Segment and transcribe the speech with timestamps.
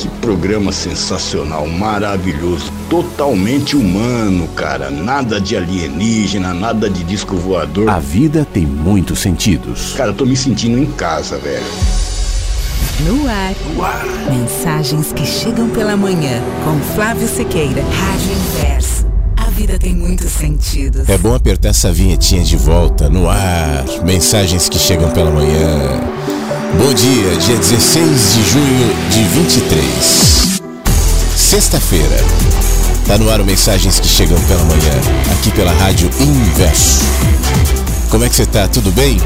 [0.00, 4.90] que programa sensacional, maravilhoso, totalmente humano, cara.
[4.90, 7.90] Nada de alienígena, nada de disco voador.
[7.90, 9.92] A vida tem muitos sentidos.
[9.92, 11.62] Cara, eu tô me sentindo em casa, velho.
[13.00, 13.54] No ar.
[14.30, 17.82] Mensagens que chegam pela manhã com Flávio Sequeira.
[17.82, 19.06] Rádio Inverso.
[19.36, 21.08] A vida tem muitos sentidos.
[21.10, 23.84] É bom apertar essa vinhetinha de volta no ar.
[24.04, 26.19] Mensagens que chegam pela manhã.
[26.78, 30.60] Bom dia, dia 16 de junho de 23.
[31.36, 32.16] Sexta-feira.
[33.06, 34.92] Tá no ar Mensagens que chegam pela manhã,
[35.32, 37.00] aqui pela Rádio Inverso.
[38.08, 38.68] Como é que você tá?
[38.68, 39.20] Tudo bem?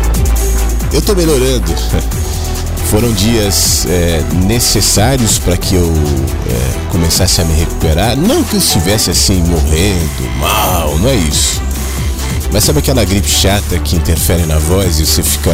[0.93, 1.73] Eu tô melhorando.
[2.91, 8.17] Foram dias é, necessários para que eu é, começasse a me recuperar.
[8.17, 11.64] Não que eu estivesse assim morrendo, mal, não é isso.
[12.55, 15.51] Mas sabe aquela gripe chata que interfere na voz e você fica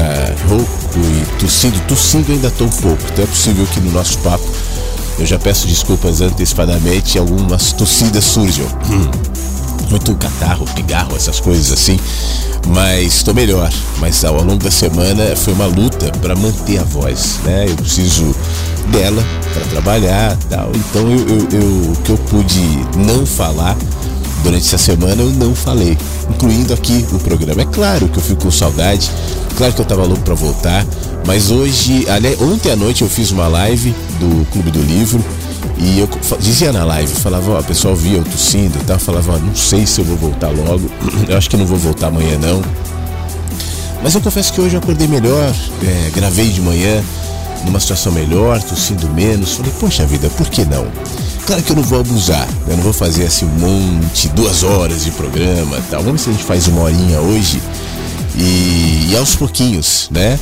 [0.47, 0.69] rouco
[0.99, 1.81] e tossindo?
[1.89, 4.45] Tossindo ainda um pouco, então é possível que no nosso papo
[5.19, 8.67] eu já peço desculpas antecipadamente algumas tossidas surjam.
[9.89, 11.99] Muito catarro, pigarro, essas coisas assim.
[12.69, 13.73] Mas estou melhor.
[13.99, 17.65] Mas ao longo da semana foi uma luta para manter a voz, né?
[17.67, 18.37] Eu preciso
[18.93, 19.25] dela
[19.55, 20.71] para trabalhar tal.
[20.75, 22.61] Então eu, eu, eu, o que eu pude
[22.95, 23.75] não falar
[24.43, 25.97] durante essa semana eu não falei,
[26.31, 27.63] incluindo aqui o programa.
[27.63, 29.11] É claro que eu fico com saudade,
[29.57, 30.87] claro que eu tava louco para voltar,
[31.27, 35.23] mas hoje, aliás, ontem à noite eu fiz uma live do Clube do Livro
[35.79, 36.09] e eu
[36.39, 39.55] dizia na live, falava, ó, o pessoal via eu tossindo e tal, falava, ó, não
[39.55, 40.91] sei se eu vou voltar logo,
[41.29, 42.63] eu acho que não vou voltar amanhã não.
[44.03, 45.55] Mas eu confesso que hoje eu acordei melhor,
[45.85, 47.03] é, gravei de manhã
[47.65, 49.55] numa situação melhor, tossindo menos.
[49.55, 50.87] Falei, poxa vida, por que não?
[51.51, 55.03] Claro que eu não vou abusar, eu não vou fazer assim um monte, duas horas
[55.03, 56.01] de programa tal.
[56.01, 57.61] Vamos se a gente faz uma horinha hoje
[58.37, 60.39] e, e aos pouquinhos, né?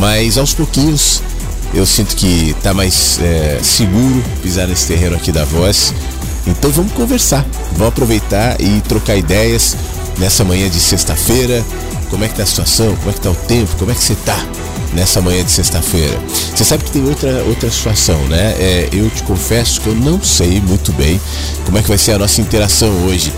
[0.00, 1.20] Mas aos pouquinhos
[1.74, 5.92] eu sinto que tá mais é, seguro pisar nesse terreno aqui da voz.
[6.46, 9.76] Então vamos conversar, vamos aproveitar e trocar ideias
[10.16, 11.62] nessa manhã de sexta-feira.
[12.08, 12.96] Como é que tá a situação?
[12.96, 13.76] Como é que tá o tempo?
[13.76, 14.42] Como é que você tá
[14.94, 16.18] nessa manhã de sexta-feira?
[16.54, 18.54] Você sabe que tem outra, outra situação, né?
[18.58, 21.20] É, eu te confesso que eu não sei muito bem
[21.64, 23.32] como é que vai ser a nossa interação hoje.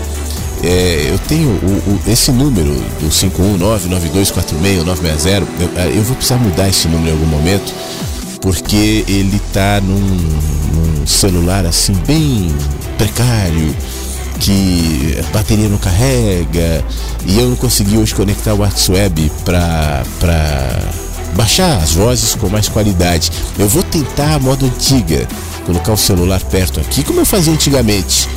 [0.63, 5.47] É, eu tenho o- o- esse número do 51992461960.
[5.59, 7.73] Eu, eu vou precisar mudar esse número em algum momento
[8.41, 12.53] porque ele tá num, num celular assim bem
[12.97, 13.75] precário
[14.39, 16.83] que a bateria não carrega
[17.25, 20.03] e eu não consegui hoje conectar o WhatsApp para
[21.35, 23.31] baixar as vozes com mais qualidade.
[23.57, 25.27] Eu vou tentar a moda antiga,
[25.65, 28.27] colocar o celular perto aqui, como eu fazia antigamente.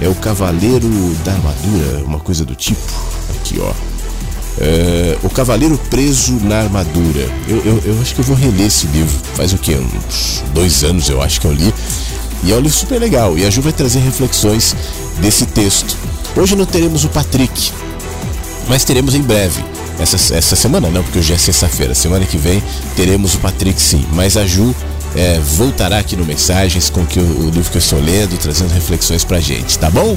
[0.00, 0.88] É o Cavaleiro
[1.24, 2.80] da Armadura, uma coisa do tipo.
[3.36, 3.91] Aqui, ó.
[4.58, 7.28] É, o Cavaleiro Preso na Armadura.
[7.48, 9.18] Eu, eu, eu, acho que eu vou reler esse livro.
[9.34, 9.76] Faz o quê?
[9.76, 11.72] Uns dois anos eu acho que eu li.
[12.44, 13.38] E é um livro super legal.
[13.38, 14.76] E a Ju vai trazer reflexões
[15.20, 15.96] desse texto.
[16.36, 17.72] Hoje não teremos o Patrick,
[18.68, 19.64] mas teremos em breve.
[19.98, 21.94] Essa, essa semana não, porque hoje é sexta-feira.
[21.94, 22.62] Semana que vem
[22.96, 24.04] teremos o Patrick sim.
[24.12, 24.74] Mas a Ju
[25.14, 28.72] é, voltará aqui no Mensagens com que o, o, livro que eu estou lendo, trazendo
[28.72, 30.16] reflexões pra gente, tá bom?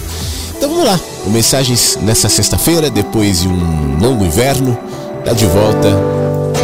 [0.58, 1.00] Então vamos lá.
[1.26, 4.78] O Mensagens nessa sexta-feira, depois de um longo inverno,
[5.24, 5.90] tá de volta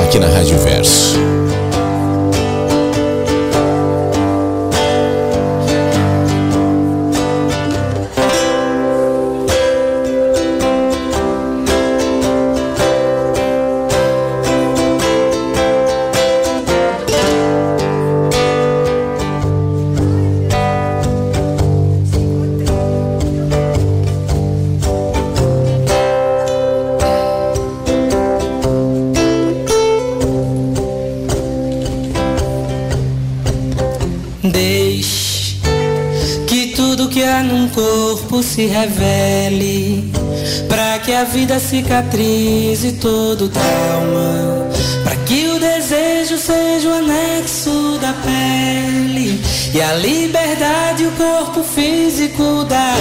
[0.04, 1.41] aqui na Rádio Verso.
[41.32, 44.70] Vida cicatrize todo trauma,
[45.04, 49.42] para que o desejo seja o anexo da pele
[49.74, 52.96] e a liberdade o corpo físico da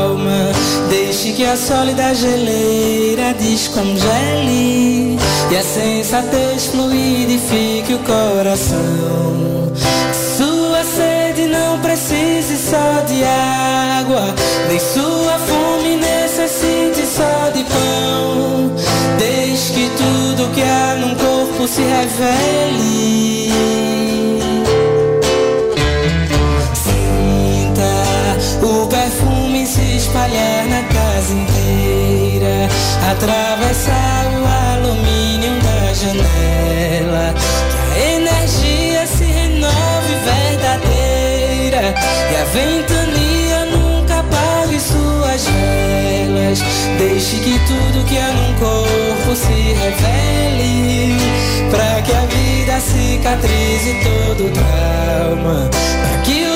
[0.00, 0.50] alma.
[0.88, 5.16] Deixe que a sólida geleira descongele
[5.52, 9.72] e a sensatez fluidifique o coração.
[10.36, 14.34] Sua sede não precise só de água
[14.68, 16.69] nem sua fome necessite
[17.20, 18.74] só de pão.
[19.18, 23.52] Desde que tudo que há num corpo se revele.
[26.84, 27.92] Sinta
[28.66, 32.68] o perfume se espalhar na casa inteira.
[33.10, 34.44] Atravessar o
[34.74, 37.34] alumínio da janela.
[37.70, 41.94] Que a energia se renove verdadeira.
[42.32, 42.99] E a ventania
[46.98, 51.16] Deixe que tudo que há num corpo se revele.
[51.70, 55.70] Pra que a vida cicatrize todo trauma.
[55.70, 56.49] Pra que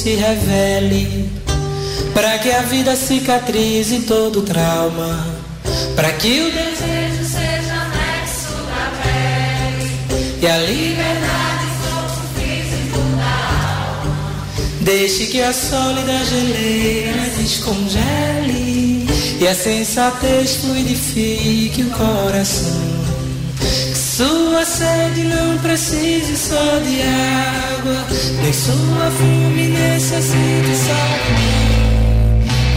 [0.00, 1.30] se revele,
[2.14, 5.26] para que a vida cicatrize todo trauma,
[5.94, 9.90] para que o desejo seja anexo da pele
[10.40, 14.32] e a liberdade corpo físico da alma.
[14.80, 19.06] Deixe que a sólida geleira descongele
[19.38, 22.79] e a sensatez fluidifique o coração
[24.80, 28.06] sede não precise só de água,
[28.42, 31.04] nem sua fome necessite só
[31.36, 31.50] de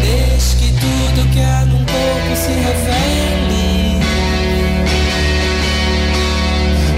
[0.02, 4.02] Deixe que tudo que há num corpo se revele.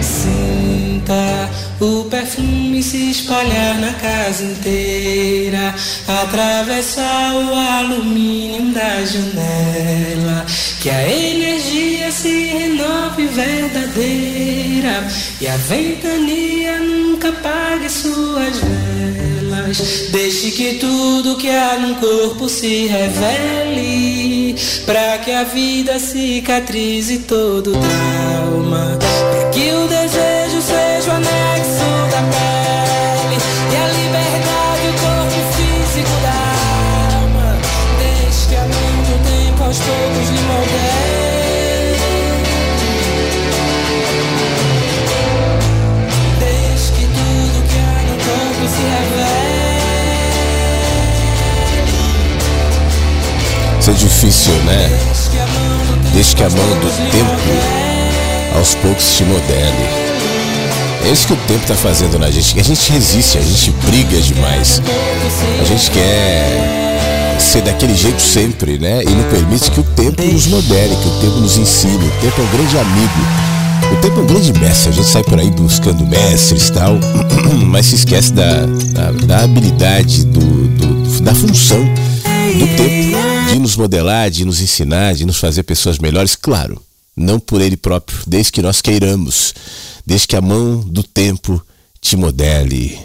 [0.01, 5.75] Sinta o perfume se espalhar na casa inteira,
[6.07, 10.45] atravessar o alumínio da janela,
[10.85, 15.07] que a energia se renove verdadeira
[15.41, 20.09] e a ventania nunca apague suas velas.
[20.11, 27.71] Deixe que tudo que há no corpo se revele, para que a vida cicatrize todo
[27.71, 29.87] trauma, para que o
[54.45, 54.89] Isso né?
[56.13, 59.89] Deixe que a mão do tempo aos poucos te modele.
[61.03, 62.59] É isso que o tempo está fazendo na gente.
[62.59, 64.83] A gente resiste, a gente briga demais.
[65.59, 69.01] A gente quer ser daquele jeito sempre, né?
[69.01, 72.05] E não permite que o tempo nos modele, que o tempo nos ensine.
[72.05, 73.93] O tempo é um grande amigo.
[73.93, 74.89] O tempo é um grande mestre.
[74.89, 76.99] A gente sai por aí buscando mestres e tal,
[77.65, 81.83] mas se esquece da, da, da habilidade, do, do, da função
[82.59, 83.14] do tempo
[83.47, 86.35] de nos modelar, de nos ensinar, de nos fazer pessoas melhores.
[86.35, 86.81] Claro,
[87.15, 89.53] não por ele próprio, desde que nós queiramos
[90.05, 91.61] desde que a mão do tempo
[91.99, 92.97] te modele.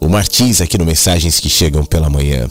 [0.00, 2.48] O Martins aqui no Mensagens que Chegam pela Manhã.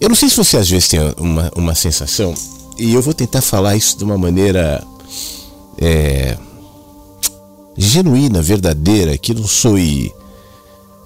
[0.00, 2.34] Eu não sei se você às vezes tem uma, uma sensação,
[2.78, 4.84] e eu vou tentar falar isso de uma maneira
[5.78, 6.36] é,
[7.76, 10.12] genuína, verdadeira, que não soe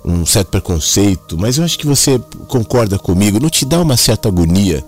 [0.04, 4.28] um certo preconceito, mas eu acho que você concorda comigo, não te dá uma certa
[4.28, 4.84] agonia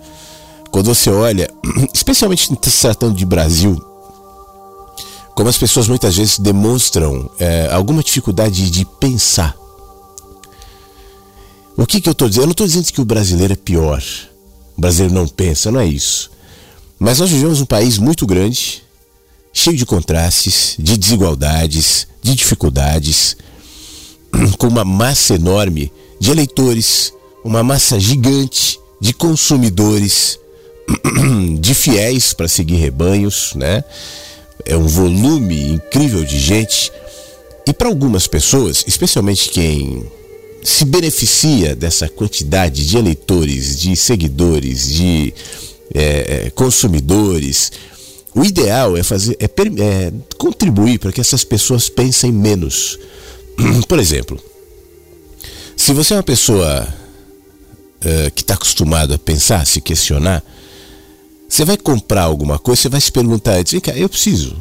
[0.73, 1.47] quando você olha,
[1.93, 3.79] especialmente se tratando de Brasil,
[5.35, 9.55] como as pessoas muitas vezes demonstram é, alguma dificuldade de pensar.
[11.77, 12.43] O que, que eu estou dizendo?
[12.43, 14.03] Eu não estou dizendo que o brasileiro é pior.
[14.75, 16.31] O brasileiro não pensa, não é isso.
[16.97, 18.81] Mas nós vivemos um país muito grande,
[19.51, 23.37] cheio de contrastes, de desigualdades, de dificuldades,
[24.57, 27.13] com uma massa enorme de eleitores,
[27.43, 30.39] uma massa gigante de consumidores,
[31.59, 33.83] de fiéis para seguir rebanhos, né?
[34.65, 36.91] é um volume incrível de gente.
[37.67, 40.03] E para algumas pessoas, especialmente quem
[40.63, 45.33] se beneficia dessa quantidade de eleitores, de seguidores, de
[45.93, 47.71] é, consumidores,
[48.33, 52.97] o ideal é fazer é, é contribuir para que essas pessoas pensem menos.
[53.87, 54.39] Por exemplo,
[55.75, 60.43] se você é uma pessoa uh, que está acostumado a pensar, se questionar,
[61.47, 64.55] você vai comprar alguma coisa, você vai se perguntar, vem cá, eu preciso,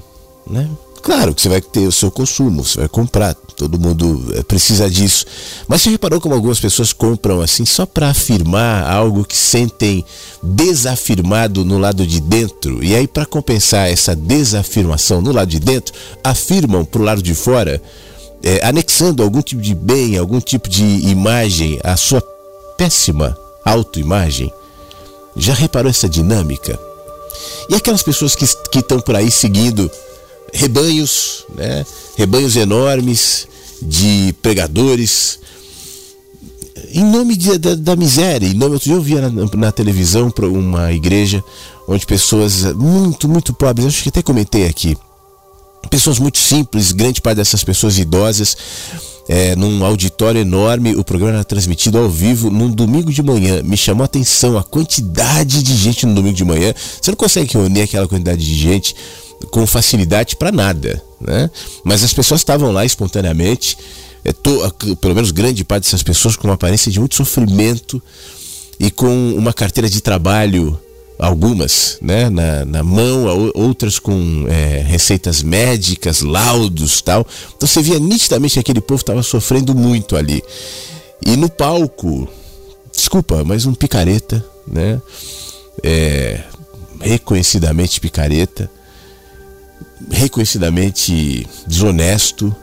[0.47, 0.69] né?
[1.03, 4.89] Claro que você vai ter o seu consumo, você vai comprar, todo mundo eh, precisa
[4.89, 5.27] disso.
[5.67, 10.05] Mas você reparou como algumas pessoas compram assim só para afirmar algo que sentem
[10.41, 12.85] desafirmado no lado de dentro?
[12.85, 17.83] E aí, para compensar essa desafirmação no lado de dentro, afirmam pro lado de fora,
[18.43, 22.21] é, anexando algum tipo de bem, algum tipo de imagem à sua
[22.77, 24.53] péssima autoimagem.
[25.37, 26.79] Já reparou essa dinâmica?
[27.69, 28.45] E aquelas pessoas que
[28.79, 29.91] estão por aí seguindo
[30.53, 31.87] rebanhos, né?
[32.17, 33.49] rebanhos enormes
[33.81, 35.39] de pregadores,
[36.93, 40.33] em nome de, da, da, miséria, em nome, outro dia eu via na, na televisão
[40.43, 41.43] uma igreja
[41.89, 44.97] onde pessoas muito, muito pobres, acho que até comentei aqui,
[45.89, 48.57] pessoas muito simples, grande parte dessas pessoas idosas,
[49.29, 50.95] é, num auditório enorme.
[50.97, 53.63] O programa era transmitido ao vivo num domingo de manhã.
[53.63, 56.75] Me chamou a atenção a quantidade de gente no domingo de manhã.
[57.01, 58.95] Você não consegue reunir aquela quantidade de gente
[59.51, 61.51] com facilidade para nada, né?
[61.85, 63.77] Mas as pessoas estavam lá espontaneamente.
[64.25, 68.01] É, to, pelo menos grande parte dessas pessoas com uma aparência de muito sofrimento
[68.79, 70.79] e com uma carteira de trabalho
[71.23, 77.25] algumas né, na, na mão, outras com é, receitas médicas, laudos tal.
[77.57, 80.43] Então você via nitidamente que aquele povo estava sofrendo muito ali.
[81.25, 82.29] E no palco,
[82.93, 85.01] desculpa, mas um picareta, né?
[85.85, 86.41] É,
[87.01, 88.69] reconhecidamente picareta,
[90.11, 92.55] reconhecidamente desonesto,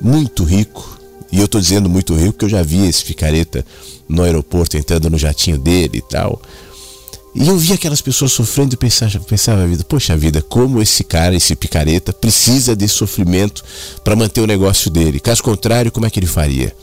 [0.00, 0.98] muito rico.
[1.30, 3.62] E eu estou dizendo muito rico porque eu já vi esse picareta
[4.08, 6.40] no aeroporto entrando no jatinho dele e tal
[7.40, 11.04] E eu via aquelas pessoas sofrendo e pensava, pensava a vida, poxa vida, como esse
[11.04, 13.62] cara, esse picareta, precisa de sofrimento
[14.02, 15.20] para manter o negócio dele.
[15.20, 16.74] Caso contrário, como é que ele faria?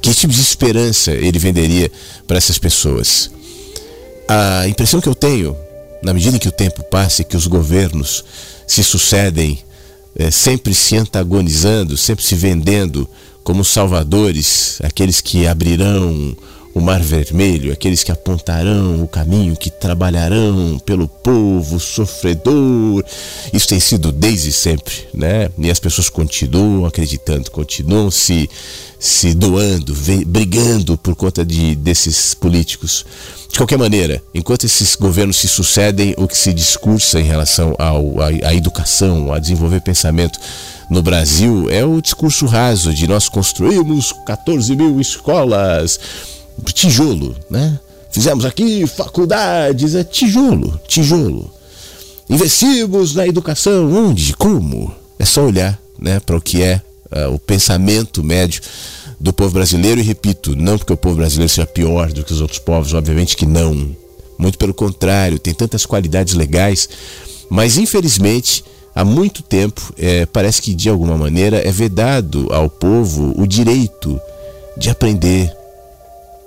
[0.00, 1.92] Que tipo de esperança ele venderia
[2.26, 3.30] para essas pessoas?
[4.26, 5.54] A impressão que eu tenho,
[6.02, 8.24] na medida que o tempo passa e que os governos
[8.66, 9.58] se sucedem,
[10.16, 13.06] é, sempre se antagonizando, sempre se vendendo
[13.44, 16.34] como salvadores, aqueles que abrirão
[16.74, 23.04] o mar vermelho, aqueles que apontarão o caminho, que trabalharão pelo povo sofredor.
[23.52, 25.50] Isso tem sido desde sempre, né?
[25.58, 28.48] E as pessoas continuam acreditando, continuam se
[29.00, 29.96] se doando,
[30.26, 33.06] brigando por conta de desses políticos.
[33.50, 38.20] De qualquer maneira, enquanto esses governos se sucedem, o que se discursa em relação ao,
[38.20, 40.38] à, à educação, a desenvolver pensamento
[40.90, 45.98] no Brasil é o discurso raso de nós construímos 14 mil escolas,
[46.60, 47.78] tijolo, né?
[48.10, 51.50] Fizemos aqui faculdades, é tijolo, tijolo.
[52.28, 54.94] Investimos na educação, onde, como?
[55.18, 58.62] É só olhar né, para o que é uh, o pensamento médio
[59.18, 62.40] do povo brasileiro e repito, não porque o povo brasileiro seja pior do que os
[62.40, 63.94] outros povos, obviamente que não.
[64.38, 66.88] Muito pelo contrário, tem tantas qualidades legais,
[67.50, 68.64] mas infelizmente
[68.94, 74.18] há muito tempo é, parece que de alguma maneira é vedado ao povo o direito
[74.76, 75.52] de aprender,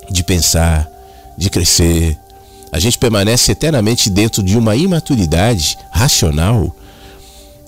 [0.10, 0.90] de pensar,
[1.38, 2.18] de crescer.
[2.72, 6.76] A gente permanece eternamente dentro de uma imaturidade racional.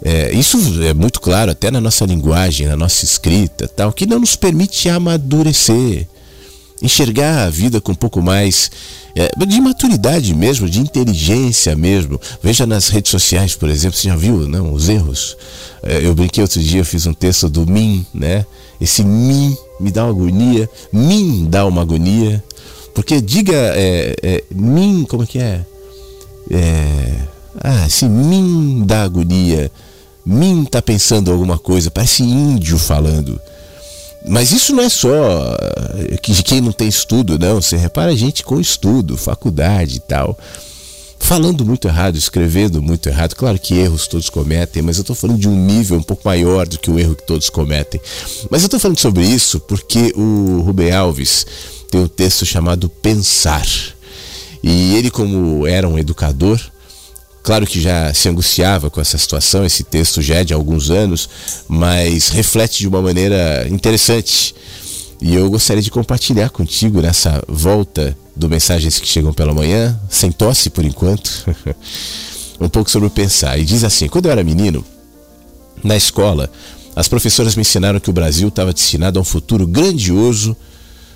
[0.03, 4.19] É, isso é muito claro até na nossa linguagem, na nossa escrita, tal, que não
[4.19, 6.07] nos permite amadurecer,
[6.81, 8.69] enxergar a vida com um pouco mais
[9.15, 12.19] é, de maturidade mesmo, de inteligência mesmo.
[12.43, 15.37] Veja nas redes sociais, por exemplo, você já viu não, os erros?
[15.81, 18.45] É, eu brinquei outro dia, eu fiz um texto do mim, né?
[18.81, 22.43] Esse mim me dá uma agonia, mim dá uma agonia.
[22.93, 25.65] Porque diga é, é, mim, como é que é?
[26.49, 27.15] é
[27.61, 29.71] ah, esse mim dá agonia.
[30.25, 33.39] Mim tá pensando alguma coisa, parece índio falando.
[34.27, 35.55] Mas isso não é só
[36.09, 37.61] eh, que quem não tem estudo, não.
[37.61, 40.35] Você repara gente com estudo, faculdade e tal
[41.25, 43.33] falando muito errado, escrevendo muito errado.
[43.33, 46.67] Claro que erros todos cometem, mas eu estou falando de um nível um pouco maior
[46.67, 47.99] do que o erro que todos cometem.
[48.47, 51.47] Mas eu estou falando sobre isso porque o Rubem Alves
[51.89, 53.65] tem um texto chamado Pensar.
[54.61, 56.61] E ele, como era um educador,
[57.41, 61.27] claro que já se angustiava com essa situação, esse texto já é de alguns anos,
[61.67, 64.53] mas reflete de uma maneira interessante.
[65.21, 70.31] E eu gostaria de compartilhar contigo nessa volta do Mensagens que Chegam pela Manhã, sem
[70.31, 71.45] tosse por enquanto,
[72.59, 73.57] um pouco sobre o pensar.
[73.57, 74.83] E diz assim: quando eu era menino,
[75.83, 76.49] na escola,
[76.95, 80.55] as professoras me ensinaram que o Brasil estava destinado a um futuro grandioso,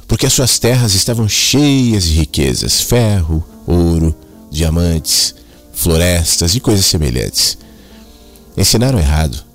[0.08, 4.16] porque as suas terras estavam cheias de riquezas: ferro, ouro,
[4.50, 5.36] diamantes,
[5.74, 7.58] florestas e coisas semelhantes.
[8.58, 9.49] Ensinaram errado.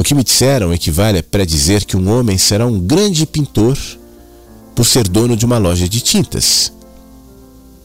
[0.00, 3.76] O que me disseram equivale a predizer que um homem será um grande pintor
[4.74, 6.72] por ser dono de uma loja de tintas.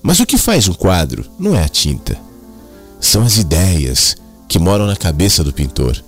[0.01, 2.17] Mas o que faz um quadro não é a tinta.
[3.01, 4.15] São as ideias
[4.47, 6.01] que moram na cabeça do pintor.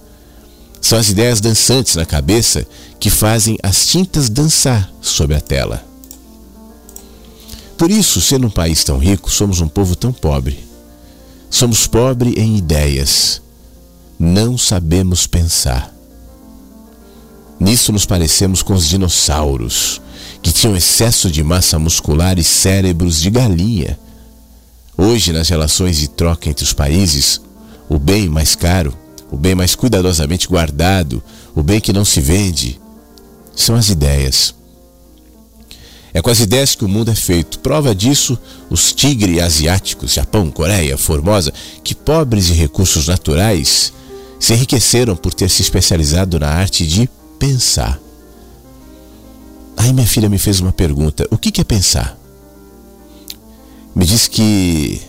[0.79, 2.65] São as ideias dançantes na cabeça
[3.01, 5.83] que fazem as tintas dançar sob a tela.
[7.77, 10.57] Por isso, sendo um país tão rico, somos um povo tão pobre.
[11.49, 13.41] Somos pobres em ideias.
[14.17, 15.96] Não sabemos pensar.
[17.59, 20.01] Nisso nos parecemos com os dinossauros
[20.41, 23.99] que tinham excesso de massa muscular e cérebros de galinha.
[24.97, 27.41] Hoje, nas relações de troca entre os países,
[27.89, 28.95] o bem mais caro,
[29.31, 31.23] o bem mais cuidadosamente guardado,
[31.55, 32.79] o bem que não se vende,
[33.55, 34.55] são as ideias.
[36.13, 37.59] É com as ideias que o mundo é feito.
[37.59, 38.39] Prova disso
[38.69, 43.93] os tigres asiáticos, Japão, Coreia, Formosa, que pobres de recursos naturais,
[44.39, 47.99] se enriqueceram por ter se especializado na arte de pensar.
[49.77, 52.17] Aí minha filha me fez uma pergunta: o que, que é pensar?
[53.95, 55.01] Me disse que,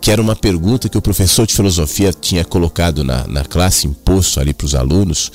[0.00, 4.38] que era uma pergunta que o professor de filosofia tinha colocado na, na classe, imposto
[4.38, 5.32] ali para os alunos,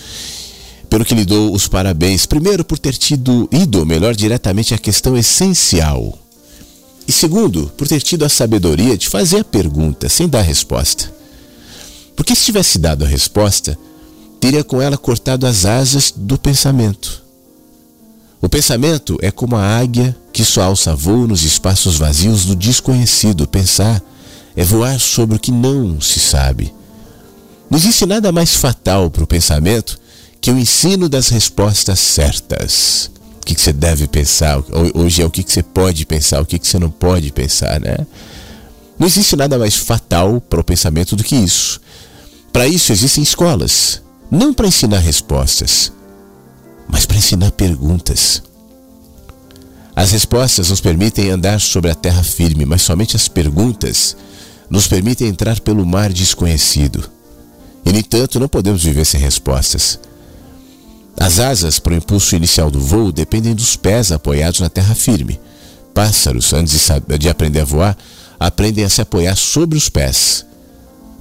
[0.90, 2.26] pelo que lhe dou os parabéns.
[2.26, 6.18] Primeiro, por ter tido ido, melhor, diretamente à questão essencial.
[7.08, 11.12] E segundo, por ter tido a sabedoria de fazer a pergunta sem dar a resposta.
[12.16, 13.78] Porque se tivesse dado a resposta,
[14.40, 17.24] teria com ela cortado as asas do pensamento.
[18.42, 23.48] O pensamento é como a águia que só alça voo nos espaços vazios do desconhecido.
[23.48, 24.02] Pensar
[24.56, 26.74] é voar sobre o que não se sabe.
[27.70, 30.00] Não existe nada mais fatal para o pensamento
[30.40, 33.12] que o ensino das respostas certas.
[33.42, 34.62] O que, você deve pensar?
[34.94, 37.98] Hoje é o que, você pode pensar, o que, você não pode pensar, né?
[39.00, 41.80] Não existe nada mais fatal para o pensamento do que isso.
[42.52, 45.92] Para isso existem escolas, não para ensinar respostas,
[46.88, 48.44] mas para ensinar perguntas.
[49.96, 54.16] As respostas nos permitem andar sobre a terra firme, mas somente as perguntas
[54.70, 57.10] nos permitem entrar pelo mar desconhecido.
[57.86, 60.00] E, no entanto, não podemos viver sem respostas.
[61.20, 65.40] As asas para o impulso inicial do voo dependem dos pés apoiados na terra firme.
[65.94, 66.80] Pássaros, antes
[67.18, 67.98] de aprender a voar,
[68.40, 70.46] aprendem a se apoiar sobre os pés.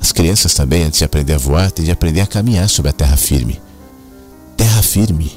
[0.01, 2.93] As crianças também, antes de aprender a voar, têm de aprender a caminhar sobre a
[2.93, 3.61] terra firme.
[4.57, 5.33] Terra firme.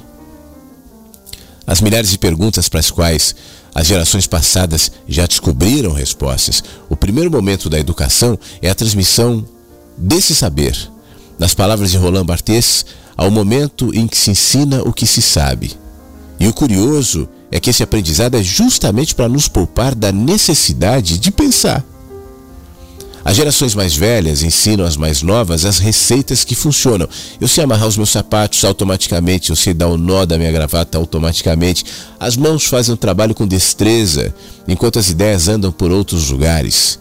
[1.66, 3.36] As milhares de perguntas para as quais
[3.76, 6.64] as gerações passadas já descobriram respostas.
[6.90, 9.46] O primeiro momento da educação é a transmissão
[9.98, 10.76] desse saber.
[11.38, 15.78] Nas palavras de Roland Barthes, ao momento em que se ensina o que se sabe.
[16.40, 21.32] E o curioso é que esse aprendizado é justamente para nos poupar da necessidade de
[21.32, 21.84] pensar.
[23.24, 27.08] As gerações mais velhas ensinam às mais novas as receitas que funcionam.
[27.40, 30.98] Eu sei amarrar os meus sapatos automaticamente, eu sei dar o nó da minha gravata
[30.98, 31.86] automaticamente.
[32.20, 34.34] As mãos fazem o trabalho com destreza,
[34.68, 37.00] enquanto as ideias andam por outros lugares.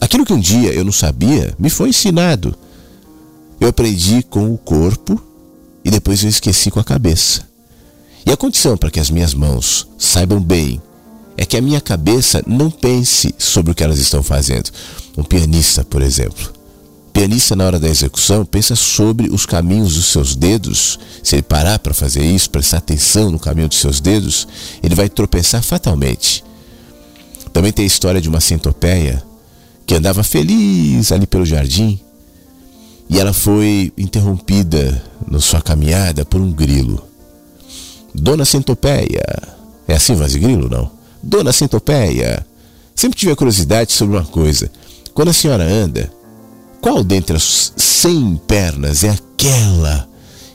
[0.00, 2.54] Aquilo que um dia eu não sabia me foi ensinado.
[3.60, 5.20] Eu aprendi com o corpo
[5.84, 7.42] e depois eu esqueci com a cabeça.
[8.26, 10.80] E a condição para que as minhas mãos saibam bem
[11.36, 14.70] é que a minha cabeça não pense sobre o que elas estão fazendo.
[15.16, 16.52] Um pianista, por exemplo.
[17.12, 20.98] Pianista, na hora da execução, pensa sobre os caminhos dos seus dedos.
[21.22, 24.48] Se ele parar para fazer isso, prestar atenção no caminho dos seus dedos,
[24.82, 26.44] ele vai tropeçar fatalmente.
[27.52, 29.22] Também tem a história de uma centopeia
[29.86, 32.00] que andava feliz ali pelo jardim
[33.08, 37.02] e ela foi interrompida na sua caminhada por um grilo.
[38.14, 39.24] Dona Centopeia.
[39.86, 40.90] É assim voz de grilo, não?
[41.22, 42.46] Dona Centopeia.
[42.94, 44.70] Sempre tive a curiosidade sobre uma coisa.
[45.14, 46.12] Quando a senhora anda,
[46.80, 50.08] qual dentre as cem pernas é aquela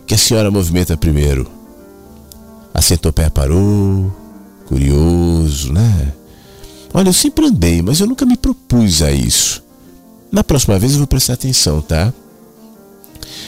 [0.05, 1.49] que a senhora movimenta primeiro?
[2.73, 4.13] A centopeia parou,
[4.67, 6.13] curioso, né?
[6.93, 9.63] Olha, eu sempre andei, mas eu nunca me propus a isso.
[10.31, 12.13] Na próxima vez eu vou prestar atenção, tá?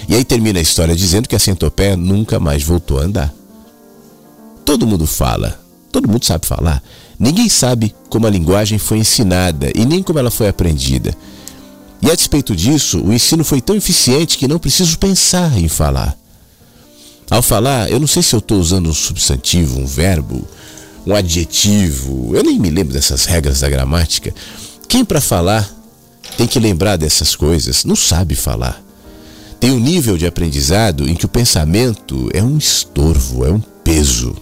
[0.08, 3.34] E aí termina a história dizendo que a centopeia nunca mais voltou a andar.
[4.64, 5.60] Todo mundo fala,
[5.92, 6.82] todo mundo sabe falar.
[7.22, 11.16] Ninguém sabe como a linguagem foi ensinada e nem como ela foi aprendida.
[12.02, 16.18] E a despeito disso, o ensino foi tão eficiente que não preciso pensar em falar.
[17.30, 20.44] Ao falar, eu não sei se eu estou usando um substantivo, um verbo,
[21.06, 24.34] um adjetivo, eu nem me lembro dessas regras da gramática.
[24.88, 25.70] Quem para falar
[26.38, 28.82] tem que lembrar dessas coisas, não sabe falar.
[29.60, 34.36] Tem um nível de aprendizado em que o pensamento é um estorvo, é um peso.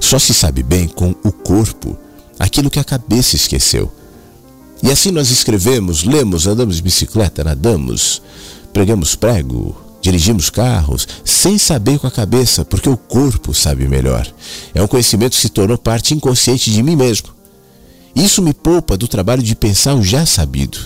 [0.00, 1.96] Só se sabe bem com o corpo
[2.38, 3.90] aquilo que a cabeça esqueceu.
[4.82, 8.20] E assim nós escrevemos, lemos, andamos de bicicleta, nadamos,
[8.72, 14.30] pregamos prego, dirigimos carros, sem saber com a cabeça, porque o corpo sabe melhor.
[14.74, 17.28] É um conhecimento que se tornou parte inconsciente de mim mesmo.
[18.14, 20.78] Isso me poupa do trabalho de pensar o já sabido.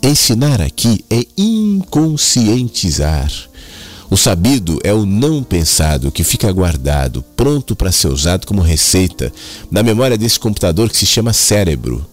[0.00, 3.32] Ensinar aqui é inconscientizar.
[4.10, 9.30] O sabido é o não pensado que fica guardado, pronto para ser usado como receita
[9.70, 12.06] na memória desse computador que se chama cérebro.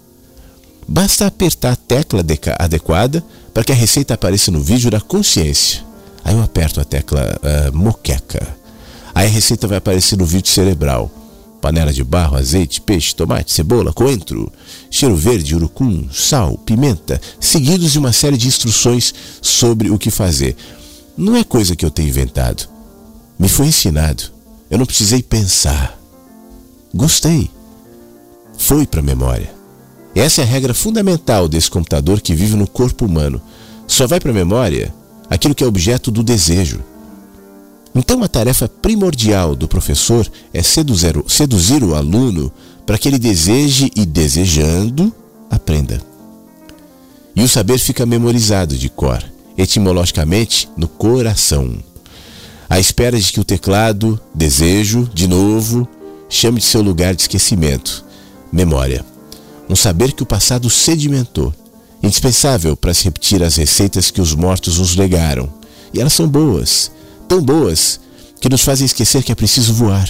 [0.88, 2.23] Basta apertar a tecla
[2.60, 5.81] adequada para que a receita apareça no vídeo da consciência.
[6.23, 8.45] Aí eu aperto a tecla uh, moqueca.
[9.13, 11.10] Aí a receita vai aparecer no vídeo cerebral
[11.65, 14.53] panela de barro, azeite, peixe, tomate, cebola, coentro,
[14.91, 20.55] cheiro verde, urucum, sal, pimenta, seguidos de uma série de instruções sobre o que fazer.
[21.17, 22.67] Não é coisa que eu tenho inventado.
[23.39, 24.23] Me foi ensinado.
[24.69, 25.97] Eu não precisei pensar.
[26.93, 27.49] Gostei.
[28.58, 29.54] Foi para a memória.
[30.13, 33.41] Essa é a regra fundamental desse computador que vive no corpo humano.
[33.88, 34.93] Só vai para a memória
[35.30, 36.82] aquilo que é objeto do desejo.
[37.93, 42.51] Então, a tarefa primordial do professor é seduzir, seduzir o aluno
[42.86, 45.13] para que ele deseje e, desejando,
[45.49, 46.01] aprenda.
[47.36, 49.23] E o saber fica memorizado de cor,
[49.57, 51.77] etimologicamente, no coração.
[52.69, 55.87] À espera de que o teclado, desejo, de novo,
[56.29, 58.03] chame de seu lugar de esquecimento,
[58.51, 59.05] memória.
[59.69, 61.53] Um saber que o passado sedimentou,
[62.01, 65.49] indispensável para se repetir as receitas que os mortos nos legaram.
[65.93, 66.91] E elas são boas,
[67.27, 67.99] tão boas
[68.39, 70.09] que nos fazem esquecer que é preciso voar.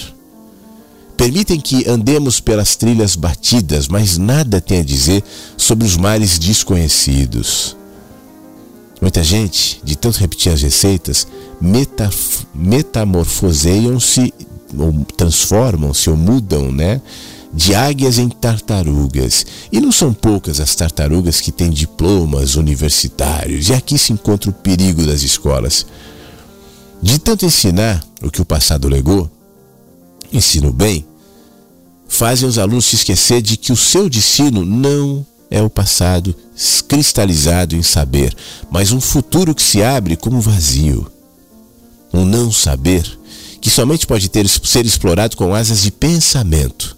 [1.16, 5.24] Permitem que andemos pelas trilhas batidas, mas nada tem a dizer
[5.56, 7.74] sobre os mares desconhecidos.
[9.00, 11.26] Muita gente, de tanto repetir as receitas,
[12.54, 14.32] metamorfoseiam-se,
[14.76, 17.00] ou transformam-se, ou mudam, né?
[17.56, 19.46] de águias em tartarugas.
[19.72, 24.52] E não são poucas as tartarugas que têm diplomas universitários, e aqui se encontra o
[24.52, 25.86] perigo das escolas.
[27.02, 29.30] De tanto ensinar o que o passado legou,
[30.30, 31.06] ensino bem,
[32.06, 36.34] fazem os alunos se esquecer de que o seu destino não é o passado
[36.88, 38.34] cristalizado em saber,
[38.70, 41.10] mas um futuro que se abre como vazio.
[42.12, 43.18] Um não saber
[43.60, 46.96] que somente pode ter, ser explorado com asas de pensamento.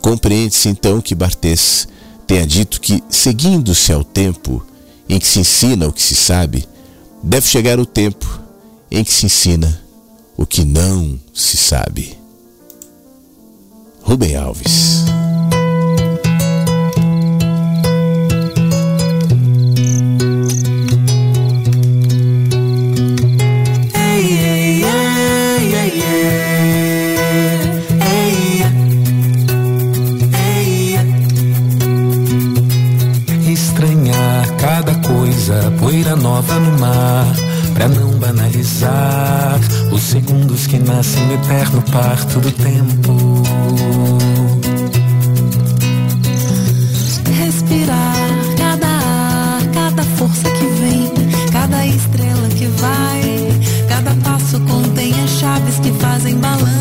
[0.00, 1.88] Compreende-se então que Barthes
[2.26, 4.64] tenha dito que, seguindo-se ao tempo
[5.08, 6.68] em que se ensina o que se sabe,
[7.22, 8.40] deve chegar o tempo
[8.90, 9.82] em que se ensina
[10.36, 12.18] o que não se sabe.
[14.02, 15.04] Rubem Alves.
[35.84, 37.26] Poeira nova no mar,
[37.74, 39.60] pra não banalizar
[39.92, 43.42] os segundos que nascem no eterno parto do tempo.
[47.38, 48.16] Respirar
[48.56, 51.12] cada ar, cada força que vem,
[51.52, 56.73] cada estrela que vai, cada passo contém as chaves que fazem balão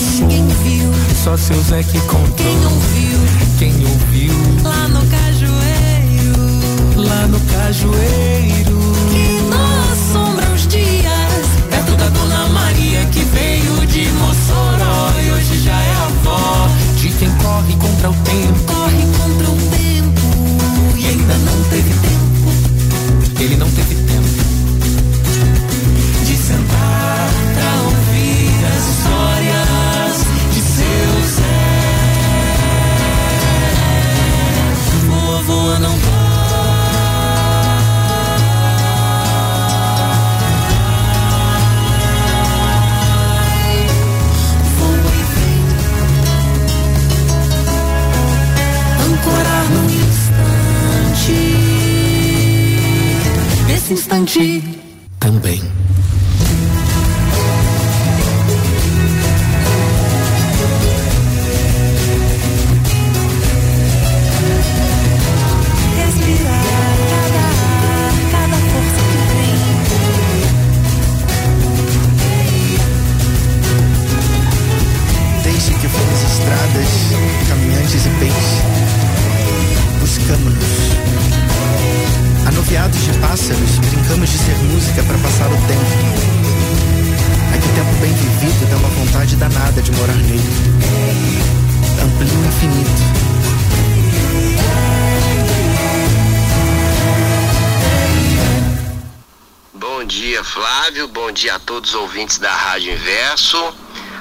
[0.00, 0.28] passou.
[1.22, 2.36] Só seu Zé que contou.
[2.36, 3.18] Quem ouviu?
[3.58, 4.34] Quem ouviu?
[4.62, 6.32] Lá no cajueiro
[6.96, 8.78] Lá no cajueiro.
[9.10, 15.62] Que nos sombra os dias Perto da Dona Maria que veio de Mossoró e hoje
[15.62, 18.59] já é avó de quem corre contra o tempo.
[54.20, 54.79] Nesse
[101.94, 103.74] ouvintes da Rádio Inverso.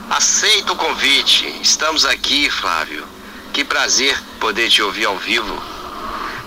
[0.10, 1.48] Aceito o convite.
[1.62, 3.06] Estamos aqui, Flávio.
[3.54, 5.62] Que prazer poder te ouvir ao vivo.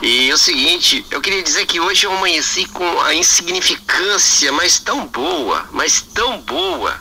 [0.02, 4.80] E é o seguinte, eu queria dizer que hoje eu amanheci com a insignificância, mas
[4.80, 7.00] tão boa, mas tão boa.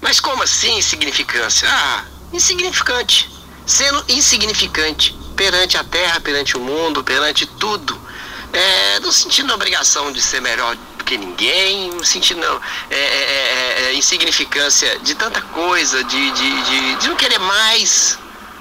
[0.00, 1.68] Mas como assim insignificância?
[1.68, 3.28] Ah, insignificante.
[3.66, 8.00] Sendo insignificante perante a terra, perante o mundo, perante tudo.
[8.52, 10.76] É, não sentindo a obrigação de ser melhor
[11.10, 12.46] que ninguém, sentindo
[12.88, 18.16] é, é, é, é, insignificância de tanta coisa, de, de, de, de não querer mais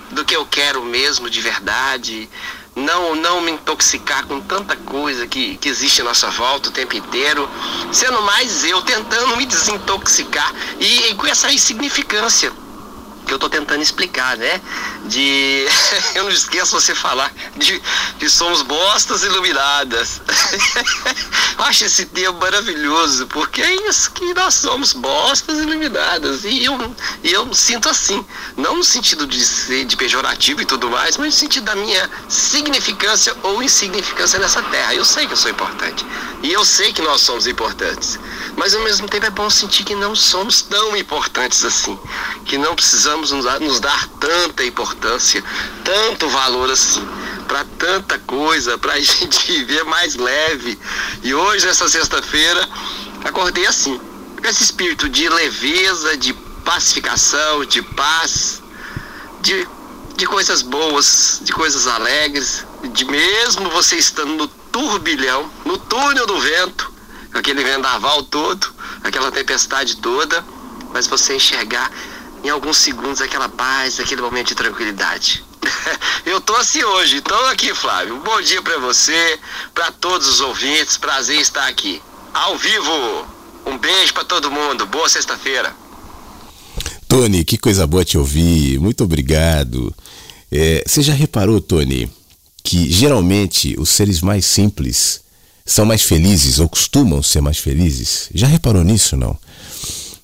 [0.09, 2.27] do que eu quero mesmo de verdade.
[2.75, 6.95] Não, não me intoxicar com tanta coisa que, que existe à nossa volta o tempo
[6.95, 7.47] inteiro,
[7.91, 12.51] sendo mais eu tentando me desintoxicar e, e com essa insignificância
[13.29, 14.59] que eu tô tentando explicar, né?
[15.05, 15.65] De.
[16.15, 17.79] eu não esqueço você falar de,
[18.17, 20.19] de somos bostas iluminadas.
[21.57, 26.43] eu acho esse termo maravilhoso, porque é isso que nós somos bostas iluminadas.
[26.43, 28.25] E eu, eu sinto assim,
[28.57, 32.09] não no sentido de ser de pejorativo e tudo mais, mas no sentido da minha
[32.27, 34.95] significância ou insignificância nessa terra.
[34.95, 36.03] Eu sei que eu sou importante.
[36.41, 38.17] E eu sei que nós somos importantes.
[38.55, 41.99] Mas ao mesmo tempo é bom sentir que não somos tão importantes assim.
[42.45, 45.43] Que não precisamos nos dar tanta importância,
[45.83, 47.05] tanto valor assim
[47.49, 50.79] para tanta coisa, para a gente viver mais leve.
[51.23, 52.69] E hoje, essa sexta-feira,
[53.25, 53.99] acordei assim,
[54.39, 56.31] com esse espírito de leveza, de
[56.63, 58.61] pacificação, de paz,
[59.41, 59.67] de,
[60.15, 66.39] de coisas boas, de coisas alegres, de mesmo você estando no turbilhão, no túnel do
[66.39, 66.93] vento,
[67.33, 68.71] aquele vendaval todo,
[69.03, 70.45] aquela tempestade toda,
[70.93, 71.91] mas você enxergar
[72.43, 75.43] em alguns segundos aquela paz, aquele momento de tranquilidade.
[76.25, 78.17] Eu tô assim hoje, então aqui, Flávio.
[78.23, 79.39] Bom dia para você,
[79.73, 80.97] para todos os ouvintes.
[80.97, 82.01] Prazer estar aqui
[82.33, 83.25] ao vivo.
[83.65, 84.85] Um beijo para todo mundo.
[84.85, 85.73] Boa sexta-feira.
[87.07, 88.79] Tony, que coisa boa te ouvir.
[88.79, 89.93] Muito obrigado.
[90.51, 92.11] É, você já reparou, Tony,
[92.63, 95.21] que geralmente os seres mais simples
[95.65, 98.29] são mais felizes ou costumam ser mais felizes?
[98.33, 99.37] Já reparou nisso, não?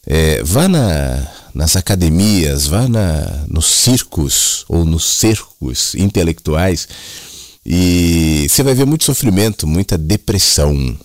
[0.05, 6.85] É, vá na, nas academias, vá na, nos circos ou nos cercos intelectuais
[7.65, 10.95] e você vai ver muito sofrimento, muita depressão.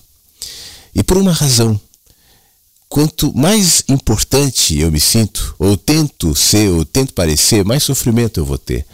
[0.94, 1.80] E por uma razão.
[2.88, 8.44] Quanto mais importante eu me sinto, ou tento ser, ou tento parecer, mais sofrimento eu
[8.44, 8.84] vou ter.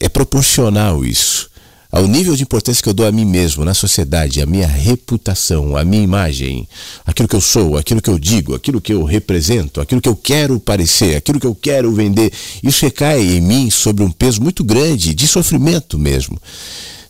[0.00, 1.51] É proporcional isso
[1.92, 5.76] ao nível de importância que eu dou a mim mesmo, na sociedade, a minha reputação,
[5.76, 6.66] a minha imagem,
[7.04, 10.16] aquilo que eu sou, aquilo que eu digo, aquilo que eu represento, aquilo que eu
[10.16, 14.64] quero parecer, aquilo que eu quero vender, isso recai em mim sobre um peso muito
[14.64, 16.40] grande de sofrimento mesmo.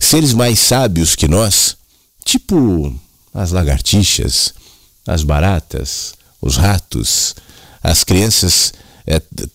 [0.01, 1.77] Seres mais sábios que nós,
[2.25, 2.93] tipo
[3.33, 4.53] as lagartixas,
[5.07, 7.37] as baratas, os ratos,
[7.81, 8.75] as crianças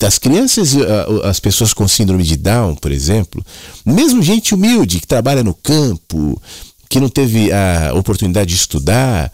[0.06, 0.76] as crianças,
[1.24, 3.46] as pessoas com síndrome de Down, por exemplo,
[3.86, 6.42] mesmo gente humilde que trabalha no campo,
[6.90, 9.32] que não teve a oportunidade de estudar,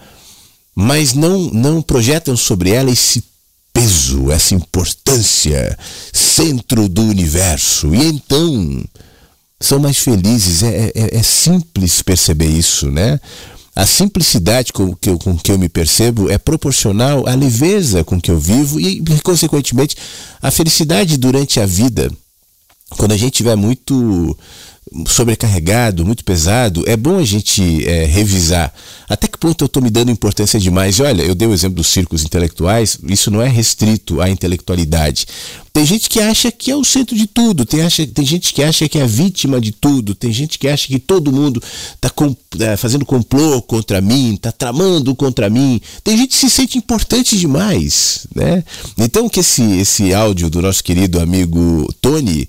[0.76, 3.24] mas não, não projetam sobre ela esse
[3.72, 5.78] peso, essa importância,
[6.12, 7.94] centro do universo.
[7.94, 8.84] E então
[9.60, 10.64] são mais felizes.
[10.64, 13.20] É, é, é simples perceber isso, né?
[13.76, 18.22] A simplicidade com que, eu, com que eu me percebo é proporcional à leveza com
[18.22, 19.96] que eu vivo e, consequentemente,
[20.42, 22.12] à felicidade durante a vida.
[22.90, 24.38] Quando a gente estiver muito
[25.08, 28.74] sobrecarregado, muito pesado, é bom a gente é, revisar
[29.14, 30.98] até que ponto eu estou me dando importância demais.
[30.98, 35.28] E olha, eu dei o exemplo dos círculos intelectuais, isso não é restrito à intelectualidade.
[35.72, 38.64] Tem gente que acha que é o centro de tudo, tem, acha, tem gente que
[38.64, 41.62] acha que é a vítima de tudo, tem gente que acha que todo mundo
[41.96, 42.12] está
[42.60, 45.82] é, fazendo complô contra mim, está tramando contra mim.
[46.04, 48.64] Tem gente que se sente importante demais, né?
[48.98, 52.48] Então que esse, esse áudio do nosso querido amigo Tony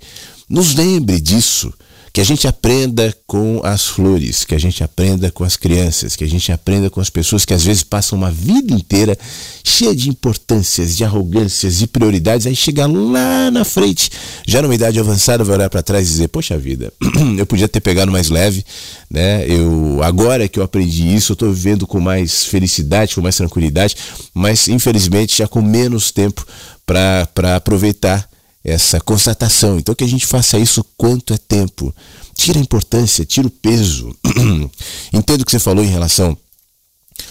[0.48, 1.72] nos lembre disso
[2.14, 6.22] que a gente aprenda com as flores, que a gente aprenda com as crianças, que
[6.22, 9.18] a gente aprenda com as pessoas que às vezes passam uma vida inteira
[9.64, 14.12] cheia de importâncias, de arrogâncias e prioridades, aí chega lá na frente,
[14.46, 16.92] já numa idade avançada, vai olhar para trás e dizer: Poxa vida,
[17.37, 18.64] eu podia ter pegado mais leve,
[19.11, 19.44] né?
[19.48, 23.96] Eu agora que eu aprendi isso, eu estou vivendo com mais felicidade, com mais tranquilidade,
[24.33, 26.46] mas infelizmente já com menos tempo
[26.87, 28.29] para aproveitar
[28.64, 29.79] essa constatação.
[29.79, 31.94] Então que a gente faça isso quanto é tempo.
[32.35, 34.16] Tira a importância, tira o peso.
[35.12, 36.37] Entendo o que você falou em relação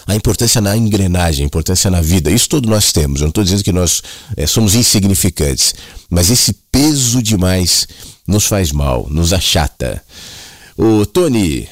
[0.06, 2.30] à importância na engrenagem, a importância na vida.
[2.30, 3.20] Isso todos nós temos.
[3.20, 4.04] Eu não estou dizendo que nós
[4.38, 5.74] é, somos insignificantes,
[6.10, 7.88] mas esse peso demais
[8.28, 10.04] nos faz mal, nos achata.
[10.78, 11.68] Ô Tony,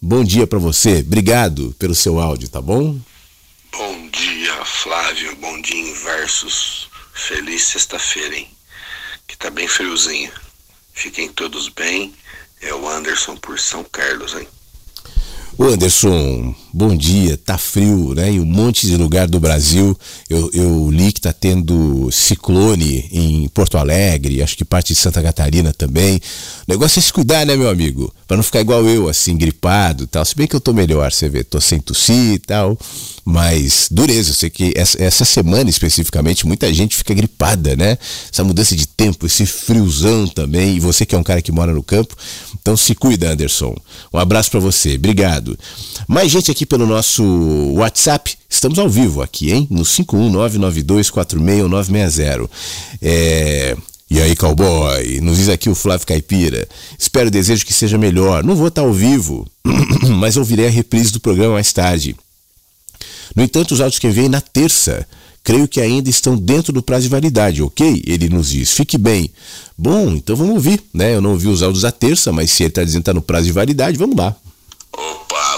[0.00, 0.98] bom dia para você.
[1.00, 2.98] Obrigado pelo seu áudio, tá bom?
[3.72, 5.36] Bom dia, Flávio.
[5.40, 6.88] Bom dia, Inversos.
[7.14, 8.51] Feliz sexta-feira, hein?
[9.42, 10.30] Tá bem friozinho.
[10.94, 12.14] Fiquem todos bem.
[12.60, 14.46] É o Anderson por São Carlos, hein?
[15.58, 17.36] O Anderson, bom dia.
[17.36, 18.30] Tá frio, né?
[18.30, 19.96] Em um monte de lugar do Brasil.
[20.28, 25.22] Eu, eu li que tá tendo ciclone em Porto Alegre, acho que parte de Santa
[25.22, 26.16] Catarina também.
[26.16, 26.20] O
[26.68, 28.12] negócio é se cuidar, né, meu amigo?
[28.26, 30.24] Para não ficar igual eu, assim, gripado tal.
[30.24, 32.78] Se bem que eu tô melhor, você vê, tô sem tossir e tal.
[33.24, 37.96] Mas dureza, eu sei que essa, essa semana especificamente muita gente fica gripada, né?
[38.32, 40.76] Essa mudança de tempo, esse friozão também.
[40.76, 42.16] E você que é um cara que mora no campo,
[42.60, 43.76] então se cuida, Anderson.
[44.12, 45.58] Um abraço para você, obrigado.
[46.08, 47.24] Mais gente aqui pelo nosso
[47.74, 48.36] WhatsApp.
[48.48, 49.66] Estamos ao vivo aqui, hein?
[49.70, 52.48] No 51992461960.
[53.00, 53.76] É...
[54.10, 55.20] E cowboy.
[55.22, 56.68] Nos diz aqui o Flávio Caipira.
[56.98, 58.44] Espero e desejo que seja melhor.
[58.44, 59.48] Não vou estar ao vivo,
[60.18, 62.14] mas ouvirei a reprise do programa mais tarde.
[63.34, 65.06] No entanto, os áudios que vêm na terça,
[65.42, 68.02] creio que ainda estão dentro do prazo de validade, ok?
[68.06, 69.30] Ele nos diz, fique bem.
[69.76, 71.14] Bom, então vamos ouvir, né?
[71.14, 73.22] Eu não ouvi os áudios da terça, mas se ele está dizendo que está no
[73.22, 74.36] prazo de validade, vamos lá.
[74.92, 75.51] Opa,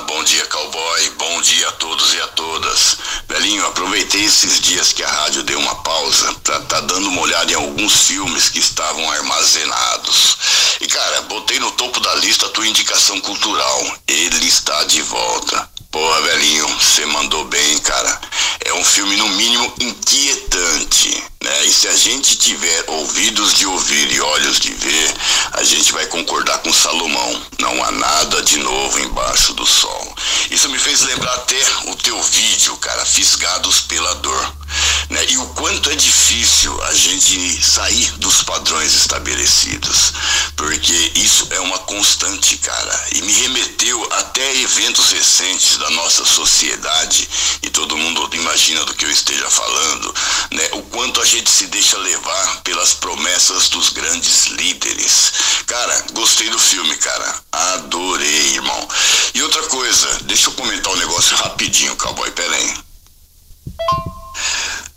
[3.85, 7.55] aproveitei esses dias que a rádio deu uma pausa pra tá dando uma olhada em
[7.55, 10.39] alguns filmes que estavam armazenados.
[10.81, 13.97] E cara, botei no topo da lista a tua indicação cultural.
[14.09, 15.74] Ele está de volta.
[15.95, 18.21] Porra, velhinho, você mandou bem, cara.
[18.65, 21.23] É um filme, no mínimo, inquietante.
[21.41, 21.67] Né?
[21.67, 25.15] E se a gente tiver ouvidos de ouvir e olhos de ver,
[25.53, 27.43] a gente vai concordar com Salomão.
[27.61, 30.17] Não há nada de novo embaixo do sol.
[30.51, 34.53] Isso me fez lembrar até o teu vídeo, cara, Fisgados pela Dor.
[35.11, 35.25] Né?
[35.29, 40.13] E o quanto é difícil a gente sair dos padrões estabelecidos.
[40.57, 43.07] Porque isso é uma constante, cara.
[43.13, 44.09] E me remeteu
[44.45, 47.29] até eventos recentes da nossa sociedade,
[47.63, 50.15] e todo mundo imagina do que eu esteja falando,
[50.51, 50.69] né?
[50.73, 55.33] O quanto a gente se deixa levar pelas promessas dos grandes líderes.
[55.67, 57.35] Cara, gostei do filme, cara.
[57.53, 58.89] Adorei, irmão.
[59.33, 62.75] E outra coisa, deixa eu comentar um negócio rapidinho, cowboy, aí.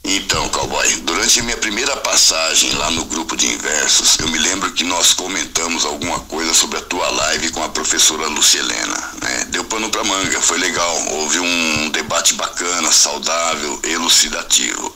[0.09, 4.71] Então, cowboy, durante a minha primeira passagem lá no grupo de inversos, eu me lembro
[4.71, 9.47] que nós comentamos alguma coisa sobre a tua live com a professora Lucielena, né?
[9.49, 14.95] Deu pano pra manga, foi legal, houve um debate bacana, saudável, elucidativo.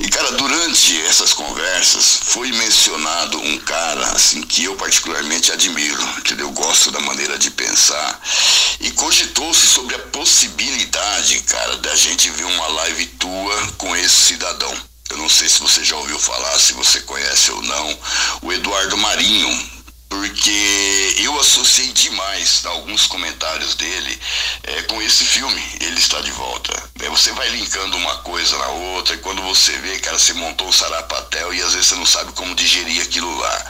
[0.00, 6.50] E cara, durante essas conversas foi mencionado um cara assim que eu particularmente admiro, entendeu?
[6.52, 8.18] Gosto da maneira de pensar
[8.80, 14.72] e cogitou-se sobre a possibilidade, cara, da gente ver uma live tua com esse cidadão.
[15.10, 17.98] Eu não sei se você já ouviu falar, se você conhece ou não,
[18.42, 19.71] o Eduardo Marinho,
[20.12, 24.20] porque eu associei demais alguns comentários dele
[24.64, 25.64] é, com esse filme.
[25.80, 26.70] Ele está de volta.
[27.00, 30.68] É, você vai linkando uma coisa na outra, e quando você vê, cara, você montou
[30.68, 33.66] um sarapatel e às vezes você não sabe como digerir aquilo lá.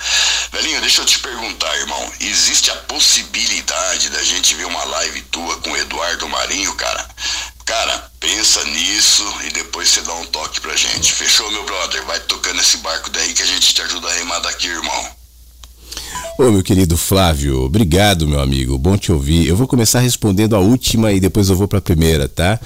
[0.50, 2.12] Velhinho, deixa eu te perguntar, irmão.
[2.18, 7.08] Existe a possibilidade da gente ver uma live tua com o Eduardo Marinho, cara?
[7.64, 11.12] Cara, pensa nisso e depois você dá um toque pra gente.
[11.12, 12.04] Fechou, meu brother?
[12.04, 15.21] Vai tocando esse barco daí que a gente te ajuda a remar daqui, irmão.
[16.38, 19.46] Ô meu querido Flávio, obrigado meu amigo, bom te ouvir.
[19.46, 22.58] Eu vou começar respondendo a última e depois eu vou para a primeira, tá?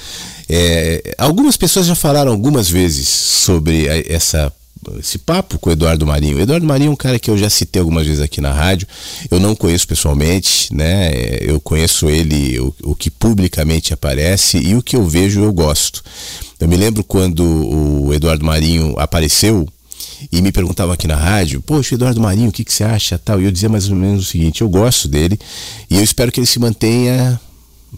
[0.49, 4.53] É, algumas pessoas já falaram algumas vezes sobre essa
[4.99, 6.37] esse papo com o Eduardo Marinho.
[6.37, 8.87] O Eduardo Marinho é um cara que eu já citei algumas vezes aqui na rádio.
[9.31, 11.11] Eu não conheço pessoalmente, né?
[11.41, 16.05] Eu conheço ele, o, o que publicamente aparece e o que eu vejo eu gosto.
[16.61, 19.67] Eu me lembro quando o Eduardo Marinho apareceu
[20.31, 23.19] e me perguntavam aqui na rádio, poxa, Eduardo Marinho, o que, que você acha?
[23.19, 23.41] Tal.
[23.41, 25.39] E eu dizia mais ou menos o seguinte, eu gosto dele
[25.91, 27.41] e eu espero que ele se mantenha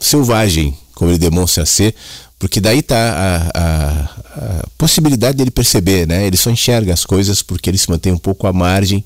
[0.00, 1.94] selvagem, como ele demonstra ser,
[2.38, 6.26] porque daí tá a, a, a, possibilidade dele perceber, né?
[6.26, 9.04] Ele só enxerga as coisas porque ele se mantém um pouco à margem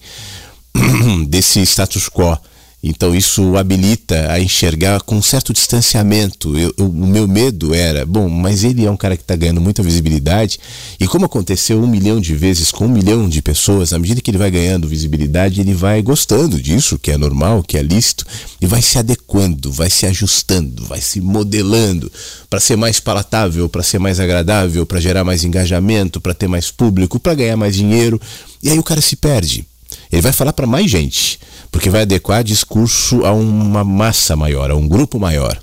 [1.29, 2.37] desse status quo.
[2.83, 6.59] Então isso habilita a enxergar com um certo distanciamento.
[6.59, 9.61] Eu, eu, o meu medo era, bom, mas ele é um cara que está ganhando
[9.61, 10.59] muita visibilidade
[10.99, 14.31] e como aconteceu um milhão de vezes com um milhão de pessoas, à medida que
[14.31, 18.27] ele vai ganhando visibilidade, ele vai gostando disso, que é normal, que é lícito,
[18.61, 22.11] e vai se adequando, vai se ajustando, vai se modelando
[22.51, 26.71] para ser mais palatável, para ser mais agradável, para gerar mais engajamento, para ter mais
[26.71, 28.21] público, para ganhar mais dinheiro.
[28.63, 29.67] E aí o cara se perde.
[30.11, 31.39] Ele vai falar para mais gente
[31.71, 35.59] porque vai adequar discurso a uma massa maior, a um grupo maior.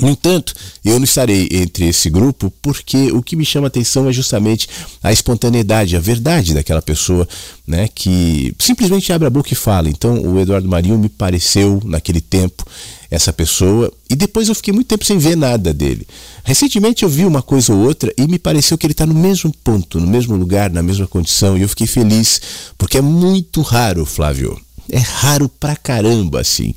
[0.00, 4.12] No entanto, eu não estarei entre esse grupo porque o que me chama atenção é
[4.12, 4.68] justamente
[5.00, 7.28] a espontaneidade, a verdade daquela pessoa,
[7.64, 9.88] né, que simplesmente abre a boca e fala.
[9.88, 12.64] Então, o Eduardo Marinho me pareceu naquele tempo
[13.08, 16.06] essa pessoa e depois eu fiquei muito tempo sem ver nada dele.
[16.42, 19.54] Recentemente eu vi uma coisa ou outra e me pareceu que ele está no mesmo
[19.62, 22.40] ponto, no mesmo lugar, na mesma condição e eu fiquei feliz
[22.76, 26.74] porque é muito raro, Flávio é raro pra caramba, assim.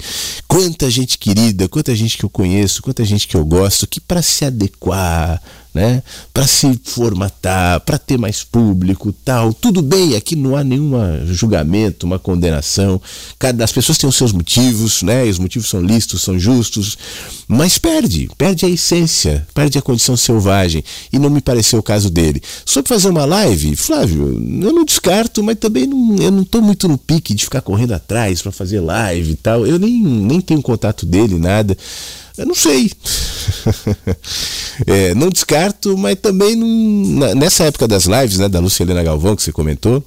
[0.48, 4.22] Quanta gente querida, quanta gente que eu conheço, quanta gente que eu gosto, que para
[4.22, 5.42] se adequar,
[5.78, 6.02] né,
[6.34, 10.92] para se formatar, para ter mais público, tal, tudo bem, aqui não há nenhum
[11.28, 13.00] julgamento, uma condenação.
[13.38, 15.24] Cada as pessoas têm os seus motivos, né?
[15.26, 16.98] Os motivos são listos, são justos,
[17.48, 22.10] mas perde, perde a essência, perde a condição selvagem e não me pareceu o caso
[22.10, 22.42] dele.
[22.66, 26.88] Sobre fazer uma live, Flávio, eu não descarto, mas também não, eu não tô muito
[26.88, 29.68] no pique de ficar correndo atrás para fazer live e tal.
[29.68, 31.78] Eu nem, nem tenho contato dele, nada.
[32.38, 32.92] Eu não sei.
[34.86, 39.42] é, não descarto, mas também não, nessa época das lives, né, da Luciana Galvão que
[39.42, 40.04] você comentou,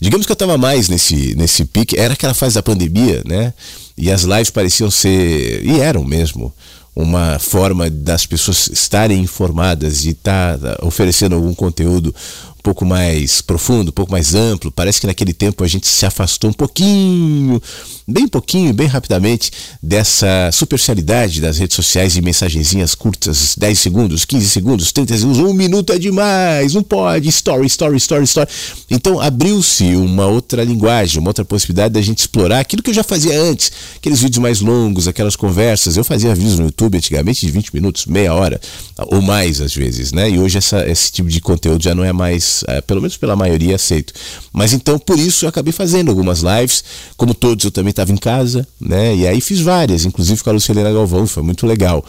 [0.00, 3.52] Digamos que eu estava mais nesse, nesse pique, era aquela fase da pandemia, né?
[3.96, 6.52] E as lives pareciam ser, e eram mesmo,
[6.94, 12.14] uma forma das pessoas estarem informadas e estar tá oferecendo algum conteúdo
[12.66, 14.72] pouco mais profundo, um pouco mais amplo.
[14.72, 17.62] Parece que naquele tempo a gente se afastou um pouquinho,
[18.08, 24.50] bem pouquinho, bem rapidamente, dessa superficialidade das redes sociais e mensagenzinhas curtas, 10 segundos, 15
[24.50, 28.50] segundos, 30 segundos, um minuto é demais, não pode, story, story, story, story.
[28.90, 33.04] Então abriu-se uma outra linguagem, uma outra possibilidade da gente explorar aquilo que eu já
[33.04, 35.96] fazia antes, aqueles vídeos mais longos, aquelas conversas.
[35.96, 38.60] Eu fazia vídeos no YouTube antigamente de 20 minutos, meia hora,
[38.98, 40.28] ou mais às vezes, né?
[40.28, 43.36] E hoje essa, esse tipo de conteúdo já não é mais é, pelo menos pela
[43.36, 44.12] maioria, aceito.
[44.52, 46.84] Mas então, por isso, eu acabei fazendo algumas lives.
[47.16, 49.14] Como todos, eu também estava em casa, né?
[49.14, 52.04] E aí fiz várias, inclusive com a Lucilena Galvão, foi muito legal.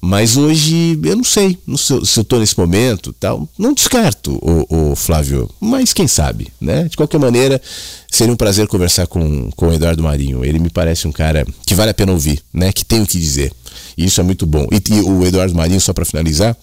[0.00, 3.48] Mas hoje eu não sei se eu, se eu tô nesse momento tal.
[3.58, 6.84] Não descarto o, o, Flávio, mas quem sabe, né?
[6.84, 7.60] De qualquer maneira,
[8.08, 10.44] seria um prazer conversar com, com o Eduardo Marinho.
[10.44, 12.72] Ele me parece um cara que vale a pena ouvir, né?
[12.72, 13.52] Que tem o que dizer.
[13.96, 14.68] E isso é muito bom.
[14.70, 16.56] E, e o Eduardo Marinho, só para finalizar,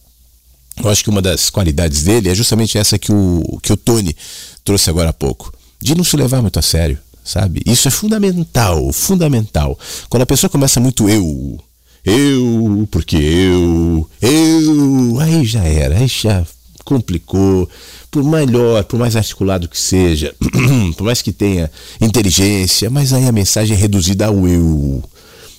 [0.84, 4.16] eu acho que uma das qualidades dele é justamente essa que o, que o Tony
[4.64, 7.62] trouxe agora há pouco, de não se levar muito a sério, sabe?
[7.66, 9.78] Isso é fundamental, fundamental.
[10.10, 11.60] Quando a pessoa começa muito eu,
[12.04, 16.46] eu, porque eu, eu, aí já era, aí já
[16.84, 17.70] complicou.
[18.12, 20.34] Por melhor, por mais articulado que seja,
[20.96, 21.70] por mais que tenha
[22.00, 25.04] inteligência, mas aí a mensagem é reduzida ao eu.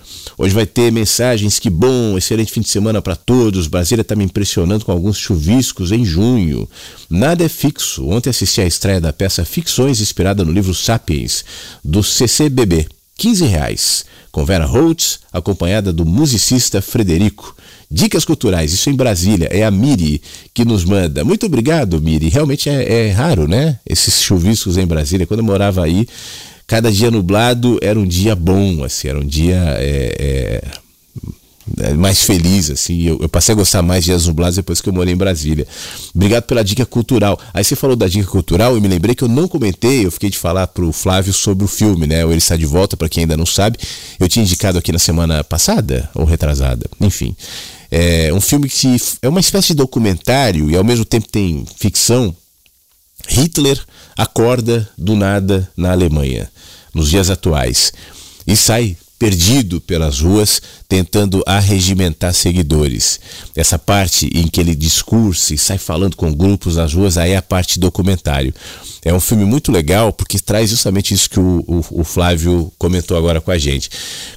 [0.42, 3.68] Hoje vai ter mensagens, que bom, excelente fim de semana para todos.
[3.68, 6.68] Brasília está me impressionando com alguns chuviscos em junho.
[7.08, 8.08] Nada é fixo.
[8.08, 11.46] Ontem assisti à estreia da peça Ficções, inspirada no livro Sapiens,
[11.86, 12.88] do CCBB.
[13.18, 17.56] 15 reais, com Vera Holtz, acompanhada do musicista Frederico.
[17.92, 20.24] Dicas culturais, isso em Brasília, é a Miri
[20.56, 21.24] que nos manda.
[21.24, 22.30] Muito obrigado, Miri.
[22.30, 23.78] Realmente é, é raro, né?
[23.88, 25.28] Esses chuviscos em Brasília.
[25.28, 26.08] Quando eu morava aí,
[26.72, 30.62] cada dia nublado era um dia bom, assim, era um dia é,
[31.78, 33.02] é, é, mais feliz, assim.
[33.02, 35.68] Eu, eu, passei a gostar mais de dias nublados depois que eu morei em Brasília.
[36.16, 37.38] Obrigado pela dica cultural.
[37.54, 40.30] Aí você falou da dica cultural, eu me lembrei que eu não comentei, eu fiquei
[40.30, 42.24] de falar pro Flávio sobre o filme, né?
[42.24, 43.78] Ou ele está de volta, para quem ainda não sabe.
[44.18, 47.36] Eu tinha indicado aqui na semana passada ou retrasada, enfim.
[47.92, 52.34] É um filme que é uma espécie de documentário e ao mesmo tempo tem ficção.
[53.28, 53.80] Hitler
[54.18, 56.50] acorda do nada na Alemanha
[56.94, 57.94] nos dias atuais
[58.46, 60.60] e sai perdido pelas ruas
[60.90, 63.20] tentando arregimentar seguidores.
[63.56, 67.38] Essa parte em que ele discursa e sai falando com grupos nas ruas, aí é
[67.38, 68.52] a parte documentário.
[69.06, 73.16] É um filme muito legal porque traz justamente isso que o, o, o Flávio comentou
[73.16, 73.92] agora com a gente.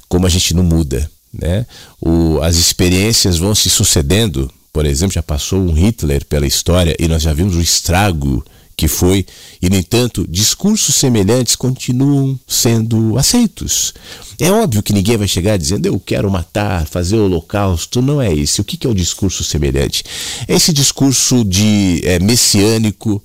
[0.07, 1.09] Como a gente não muda.
[1.33, 1.65] Né?
[1.99, 4.51] O, as experiências vão se sucedendo.
[4.71, 8.45] Por exemplo, já passou um Hitler pela história e nós já vimos o estrago
[8.75, 9.25] que foi,
[9.61, 13.93] e no entanto, discursos semelhantes continuam sendo aceitos.
[14.39, 18.33] É óbvio que ninguém vai chegar dizendo eu quero matar, fazer o holocausto, não é
[18.33, 18.59] esse.
[18.59, 20.03] O que é o discurso semelhante?
[20.47, 23.23] É esse discurso de é, messiânico,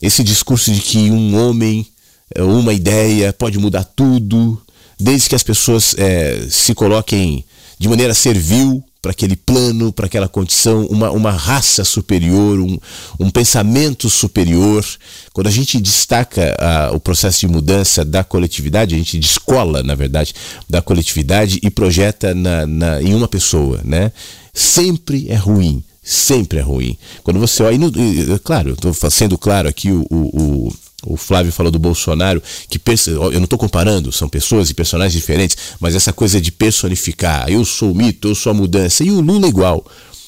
[0.00, 1.86] esse discurso de que um homem,
[2.34, 4.60] é, uma ideia pode mudar tudo,
[5.00, 7.44] desde que as pessoas é, se coloquem
[7.76, 12.78] de maneira servil para aquele plano, para aquela condição, uma, uma raça superior, um,
[13.18, 14.86] um pensamento superior.
[15.32, 16.54] Quando a gente destaca
[16.94, 20.32] o processo de mudança da coletividade, a gente descola, na verdade,
[20.70, 24.12] da coletividade e projeta na, na, em uma pessoa, né?
[24.54, 26.96] Sempre é ruim, sempre é ruim.
[27.24, 30.72] Quando você olha, e, claro, estou sendo claro aqui o, o
[31.04, 35.56] o Flávio falou do Bolsonaro, que eu não estou comparando, são pessoas e personagens diferentes,
[35.80, 39.20] mas essa coisa de personificar, eu sou o mito, eu sou a mudança, e o
[39.20, 39.84] Lula igual,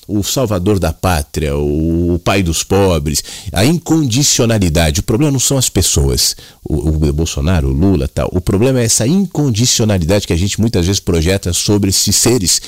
[0.06, 3.22] o salvador da pátria, o pai dos pobres,
[3.52, 5.00] a incondicionalidade.
[5.00, 8.28] O problema não são as pessoas, o, o Bolsonaro, o Lula, tal.
[8.32, 12.60] O problema é essa incondicionalidade que a gente muitas vezes projeta sobre esses seres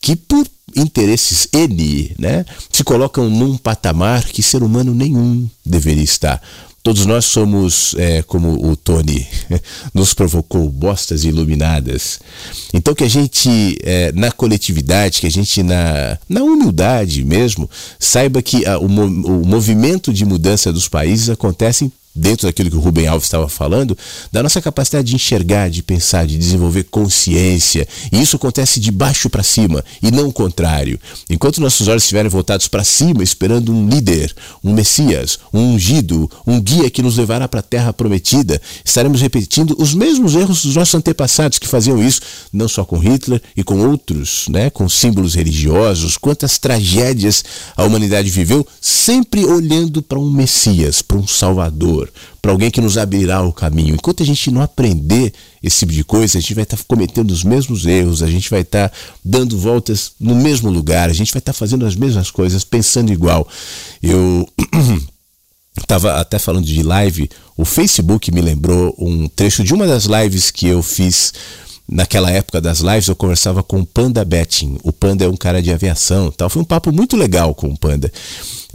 [0.00, 0.46] que por
[0.76, 6.40] interesses N, né, se colocam num patamar que ser humano nenhum deveria estar.
[6.84, 9.26] Todos nós somos, é, como o Tony
[9.94, 12.20] nos provocou, bostas iluminadas.
[12.74, 18.42] Então que a gente, é, na coletividade, que a gente na, na humildade mesmo, saiba
[18.42, 23.06] que a, o, o movimento de mudança dos países acontece dentro daquilo que o Rubem
[23.06, 23.96] Alves estava falando,
[24.30, 27.88] da nossa capacidade de enxergar, de pensar, de desenvolver consciência.
[28.12, 30.98] E isso acontece de baixo para cima e não o contrário.
[31.28, 36.60] Enquanto nossos olhos estiverem voltados para cima, esperando um líder, um Messias, um ungido, um
[36.60, 40.94] guia que nos levará para a terra prometida, estaremos repetindo os mesmos erros dos nossos
[40.94, 42.20] antepassados que faziam isso,
[42.52, 47.44] não só com Hitler e com outros, né, com símbolos religiosos, quantas tragédias
[47.76, 52.03] a humanidade viveu, sempre olhando para um Messias, para um Salvador
[52.40, 53.94] para alguém que nos abrirá o caminho.
[53.94, 55.32] Enquanto a gente não aprender
[55.62, 58.50] esse tipo de coisa, a gente vai estar tá cometendo os mesmos erros, a gente
[58.50, 61.96] vai estar tá dando voltas no mesmo lugar, a gente vai estar tá fazendo as
[61.96, 63.46] mesmas coisas, pensando igual.
[64.02, 64.48] Eu
[65.78, 70.50] estava até falando de live, o Facebook me lembrou um trecho de uma das lives
[70.50, 71.32] que eu fiz
[71.88, 74.78] naquela época das lives eu conversava com o Panda Betting.
[74.82, 76.48] O Panda é um cara de aviação, tal.
[76.48, 78.10] Foi um papo muito legal com o Panda.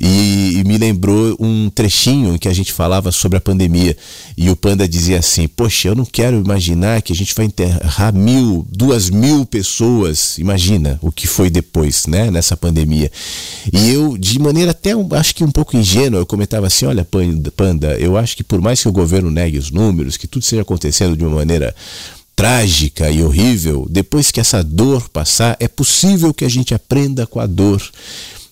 [0.01, 3.97] E, e, me lembrou um trechinho em que a gente falava sobre a pandemia.
[4.37, 8.13] E o Panda dizia assim: Poxa, eu não quero imaginar que a gente vai enterrar
[8.13, 10.37] mil, duas mil pessoas.
[10.37, 13.11] Imagina o que foi depois, né, nessa pandemia.
[13.73, 17.05] E eu, de maneira até acho que um pouco ingênua, eu comentava assim: Olha,
[17.57, 20.61] Panda, eu acho que por mais que o governo negue os números, que tudo esteja
[20.61, 21.75] acontecendo de uma maneira
[22.39, 27.37] trágica e horrível, depois que essa dor passar, é possível que a gente aprenda com
[27.37, 27.83] a dor.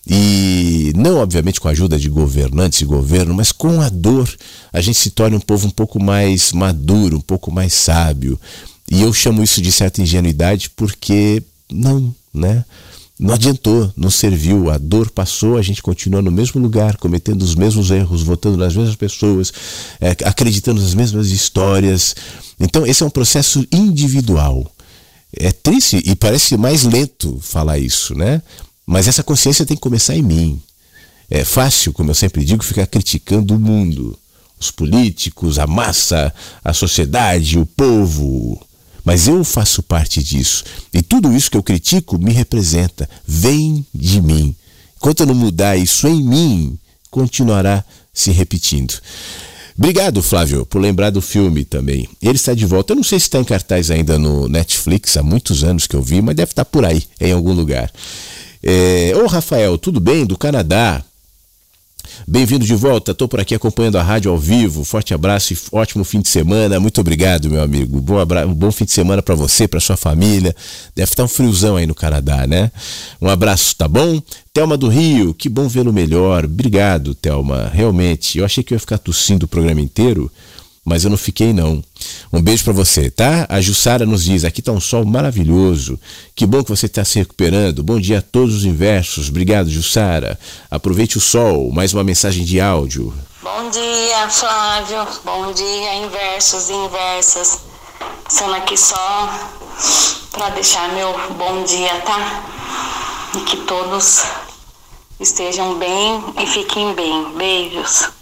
[0.05, 4.29] E não, obviamente, com a ajuda de governantes e governo, mas com a dor,
[4.73, 8.37] a gente se torna um povo um pouco mais maduro, um pouco mais sábio.
[8.91, 12.65] E eu chamo isso de certa ingenuidade porque não, né?
[13.19, 17.55] Não adiantou, não serviu, a dor passou, a gente continua no mesmo lugar, cometendo os
[17.55, 19.51] mesmos erros, votando nas mesmas pessoas,
[19.99, 22.15] é, acreditando nas mesmas histórias.
[22.59, 24.71] Então, esse é um processo individual.
[25.35, 28.41] É triste e parece mais lento falar isso, né?
[28.85, 30.61] Mas essa consciência tem que começar em mim.
[31.29, 34.17] É fácil, como eu sempre digo, ficar criticando o mundo,
[34.59, 38.61] os políticos, a massa, a sociedade, o povo.
[39.07, 40.65] Mas eu faço parte disso.
[40.93, 44.53] E tudo isso que eu critico me representa, vem de mim.
[44.97, 46.77] Enquanto eu não mudar isso em mim,
[47.09, 48.95] continuará se repetindo.
[49.77, 52.09] Obrigado, Flávio, por lembrar do filme também.
[52.21, 52.91] Ele está de volta.
[52.91, 56.01] Eu não sei se está em cartaz ainda no Netflix, há muitos anos que eu
[56.01, 57.89] vi, mas deve estar por aí, em algum lugar.
[58.61, 60.25] É, Ô Rafael, tudo bem?
[60.25, 61.01] Do Canadá.
[62.27, 64.83] Bem-vindo de volta, estou por aqui acompanhando a rádio ao vivo.
[64.83, 66.79] Forte abraço e ótimo fim de semana.
[66.79, 68.01] Muito obrigado, meu amigo.
[68.01, 68.45] Bom, abra...
[68.47, 70.55] bom fim de semana para você, para sua família.
[70.95, 72.71] Deve estar um friozão aí no Canadá, né?
[73.21, 74.21] Um abraço, tá bom?
[74.53, 76.45] Thelma do Rio, que bom vê-lo melhor.
[76.45, 77.69] Obrigado, Thelma.
[77.73, 80.31] Realmente, eu achei que eu ia ficar tossindo o programa inteiro
[80.87, 81.83] mas eu não fiquei não.
[82.31, 83.45] Um beijo para você, tá?
[83.49, 85.99] A Jussara nos diz: aqui tá um sol maravilhoso.
[86.33, 87.83] Que bom que você está se recuperando.
[87.83, 89.27] Bom dia a todos os inversos.
[89.27, 90.39] Obrigado, Jussara.
[90.71, 91.73] Aproveite o sol.
[91.73, 93.13] Mais uma mensagem de áudio.
[93.43, 95.05] Bom dia, Flávio.
[95.25, 97.59] Bom dia, inversos e inversas.
[98.29, 99.29] Sendo aqui só
[100.31, 102.45] para deixar meu bom dia, tá?
[103.35, 104.23] E que todos
[105.19, 107.33] estejam bem e fiquem bem.
[107.35, 108.16] Beijos.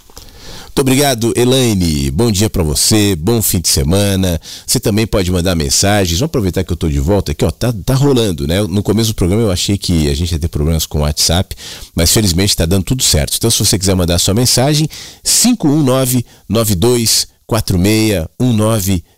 [0.86, 2.12] Obrigado, Elaine.
[2.12, 4.40] Bom dia para você, bom fim de semana.
[4.68, 6.20] Você também pode mandar mensagens.
[6.20, 8.62] Vamos aproveitar que eu tô de volta aqui, ó, tá, tá rolando, né?
[8.62, 11.56] No começo do programa eu achei que a gente ia ter problemas com o WhatsApp,
[11.96, 13.36] mas felizmente está dando tudo certo.
[13.36, 14.88] Então, se você quiser mandar sua mensagem,
[15.24, 16.24] 519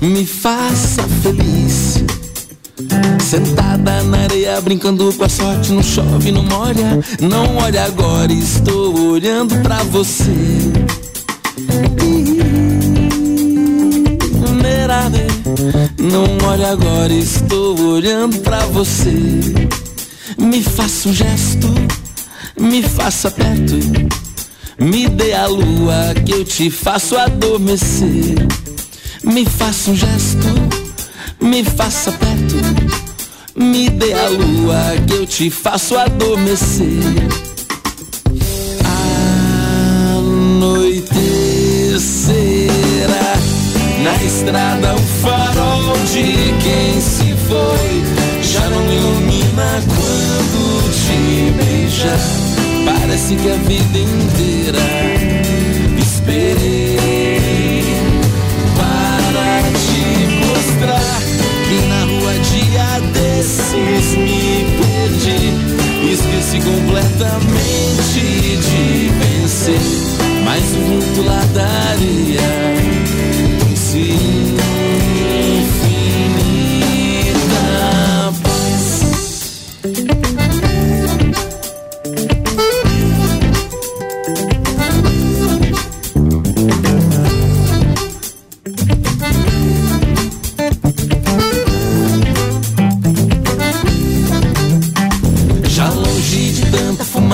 [0.00, 2.02] me faça feliz.
[3.20, 7.00] Sentada na areia, brincando com a sorte, não chove, não molha.
[7.20, 10.32] Não olha agora, estou olhando pra você.
[15.98, 19.00] Não olha agora, estou olhando pra você.
[20.36, 21.68] Me faça um gesto,
[22.60, 23.76] me faça perto.
[24.78, 28.46] Me dê a lua que eu te faço adormecer.
[29.24, 30.81] Me faça um gesto
[31.42, 32.54] me faça perto,
[33.56, 36.86] me dê a lua que eu te faço adormecer.
[40.16, 41.02] Anoitecerá
[44.04, 48.02] na estrada o farol de quem se foi.
[48.42, 52.20] Já não ilumina quando te beijar.
[52.84, 54.78] Parece que a vida inteira
[55.98, 56.61] esperei
[63.42, 65.50] desses me perdi.
[66.12, 68.20] Esqueci completamente
[68.66, 69.80] de vencer.
[70.44, 72.40] Mas o mundo lá daria
[73.74, 74.31] se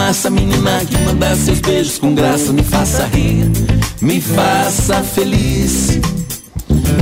[0.09, 3.51] fumaça, menina que manda seus beijos com graça, me faça rir,
[4.01, 5.99] me faça feliz.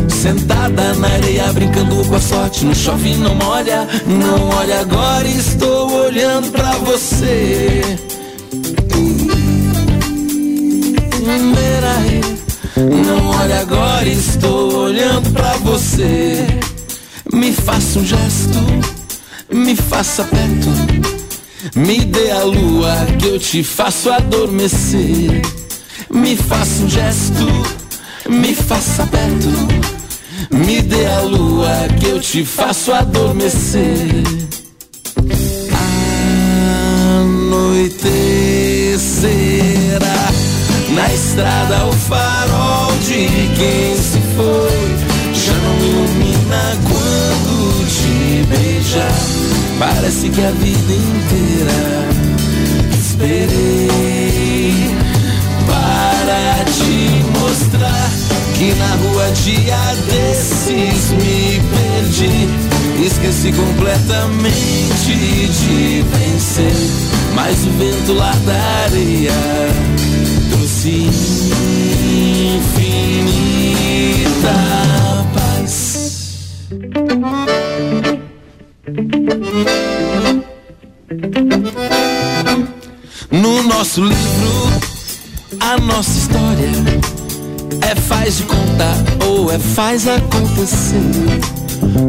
[0.08, 5.92] Sentada na areia, brincando com a sorte, não chove, não molha, não olha agora, estou
[6.04, 7.82] olhando pra você.
[12.76, 16.44] Não olha agora, estou olhando pra você.
[17.32, 18.58] Me faça um gesto,
[19.52, 21.15] me faça perto.
[21.74, 25.42] Me dê a lua que eu te faço adormecer.
[26.10, 27.46] Me faça um gesto,
[28.28, 29.48] me faça perto.
[30.50, 34.22] Me dê a lua que eu te faço adormecer.
[37.20, 38.16] Anoitecerá
[40.94, 44.96] na estrada o farol de quem se foi.
[45.34, 49.45] Já não ilumina quando te beijar.
[49.78, 52.08] Parece que a vida inteira
[52.98, 53.90] esperei
[55.66, 58.10] para te mostrar
[58.58, 59.76] que na rua dia
[60.10, 62.48] desses me perdi.
[63.04, 66.76] Esqueci completamente de vencer,
[67.34, 69.32] mas o vento lá da areia
[70.50, 71.10] trouxe
[89.56, 91.00] é faz acontecer.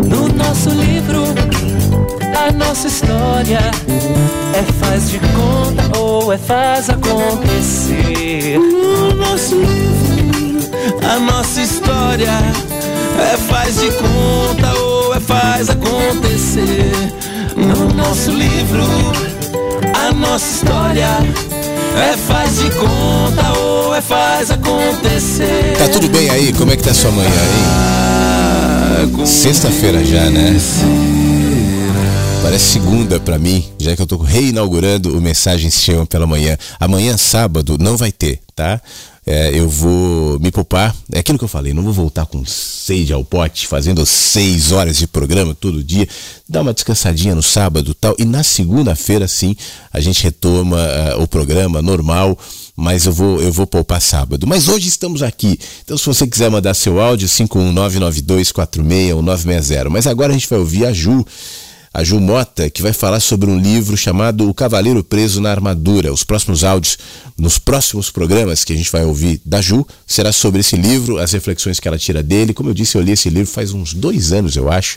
[0.09, 1.23] No nosso livro,
[2.35, 3.59] a nossa história
[4.53, 8.59] é faz de conta ou é faz acontecer.
[8.59, 10.69] No nosso livro,
[11.09, 12.37] a nossa história
[13.33, 16.91] é faz de conta ou é faz acontecer.
[17.55, 18.83] No nosso livro,
[20.05, 21.07] a nossa história
[21.95, 23.66] é faz de conta ou
[23.97, 25.75] é faz acontecer.
[25.77, 26.53] Tá tudo bem aí?
[26.53, 29.25] Como é que tá sua manhã aí?
[29.27, 30.55] Sexta-feira já, né?
[32.43, 36.57] Parece segunda pra mim, já que eu tô reinaugurando o Mensagens Chegam pela Manhã.
[36.79, 38.79] Amanhã, sábado, não vai ter, tá?
[39.29, 40.95] É, eu vou me poupar.
[41.11, 44.97] É aquilo que eu falei, não vou voltar com sede ao pote, fazendo seis horas
[44.97, 46.07] de programa todo dia.
[46.47, 48.15] Dar uma descansadinha no sábado tal.
[48.17, 49.53] E na segunda-feira, sim,
[49.91, 52.39] a gente retoma uh, o programa normal.
[52.73, 54.47] Mas eu vou, eu vou poupar sábado.
[54.47, 55.59] Mas hoje estamos aqui.
[55.83, 59.89] Então, se você quiser mandar seu áudio, 51992461960.
[59.89, 61.25] Mas agora a gente vai ouvir a Ju
[61.97, 66.13] a Ju Mota, que vai falar sobre um livro chamado O Cavaleiro Preso na Armadura.
[66.13, 66.95] Os próximos áudios,
[67.35, 71.31] nos próximos programas que a gente vai ouvir da Ju, será sobre esse livro, as
[71.31, 72.53] reflexões que ela tira dele.
[72.53, 74.95] Como eu disse, eu li esse livro faz uns dois anos, eu acho.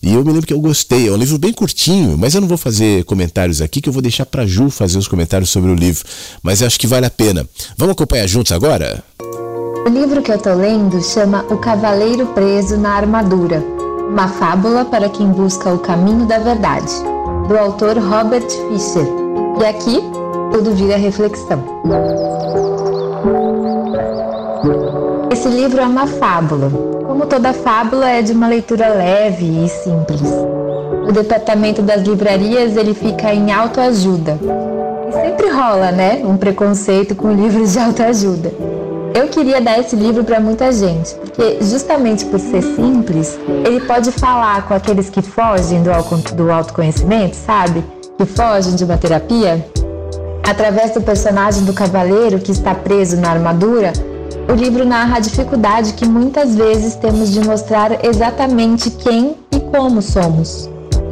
[0.00, 1.08] E eu me lembro que eu gostei.
[1.08, 4.00] É um livro bem curtinho, mas eu não vou fazer comentários aqui, que eu vou
[4.00, 6.04] deixar para Ju fazer os comentários sobre o livro.
[6.44, 7.44] Mas eu acho que vale a pena.
[7.76, 9.02] Vamos acompanhar juntos agora?
[9.84, 13.85] O livro que eu tô lendo chama O Cavaleiro Preso na Armadura.
[14.08, 16.92] Uma fábula para quem busca o caminho da verdade,
[17.48, 19.06] do autor Robert Fisher.
[19.60, 20.00] E aqui
[20.52, 21.62] tudo vira reflexão.
[25.30, 26.70] Esse livro é uma fábula.
[27.06, 30.22] Como toda fábula, é de uma leitura leve e simples.
[31.08, 34.38] O departamento das livrarias ele fica em autoajuda.
[35.08, 36.22] E sempre rola, né?
[36.24, 38.52] Um preconceito com livros de autoajuda.
[39.14, 44.10] Eu queria dar esse livro para muita gente, porque justamente por ser simples, ele pode
[44.10, 47.84] falar com aqueles que fogem do, autoconhecimento, sabe?
[48.16, 49.64] Que fogem de uma terapia.
[50.42, 53.92] Através do personagem do cavaleiro que está preso na armadura,
[54.48, 60.00] o livro narra a dificuldade que muitas vezes temos de mostrar exatamente quem e como
[60.00, 60.70] somos.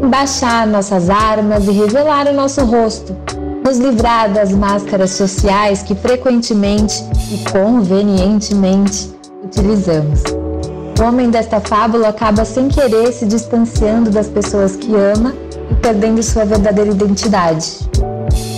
[0.09, 3.15] Baixar nossas armas e revelar o nosso rosto,
[3.63, 9.15] nos livrar das máscaras sociais que frequentemente e convenientemente
[9.45, 10.23] utilizamos.
[10.99, 15.35] O homem desta fábula acaba sem querer se distanciando das pessoas que ama
[15.71, 17.89] e perdendo sua verdadeira identidade.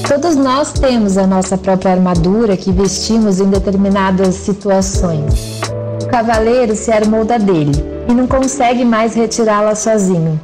[0.07, 5.61] Todos nós temos a nossa própria armadura que vestimos em determinadas situações.
[6.03, 7.73] O cavaleiro se armou da dele
[8.09, 10.41] e não consegue mais retirá-la sozinho.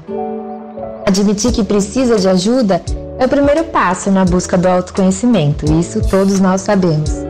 [1.06, 2.82] Admitir que precisa de ajuda
[3.18, 7.21] é o primeiro passo na busca do autoconhecimento, isso todos nós sabemos.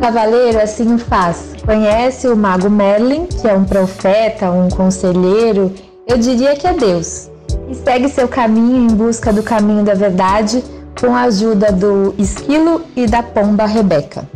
[0.00, 1.54] Cavaleiro assim o faz.
[1.64, 5.72] Conhece o mago Merlin, que é um profeta, um conselheiro,
[6.06, 7.28] eu diria que é Deus,
[7.68, 10.62] e segue seu caminho em busca do caminho da verdade
[10.98, 14.28] com a ajuda do esquilo e da pomba Rebeca.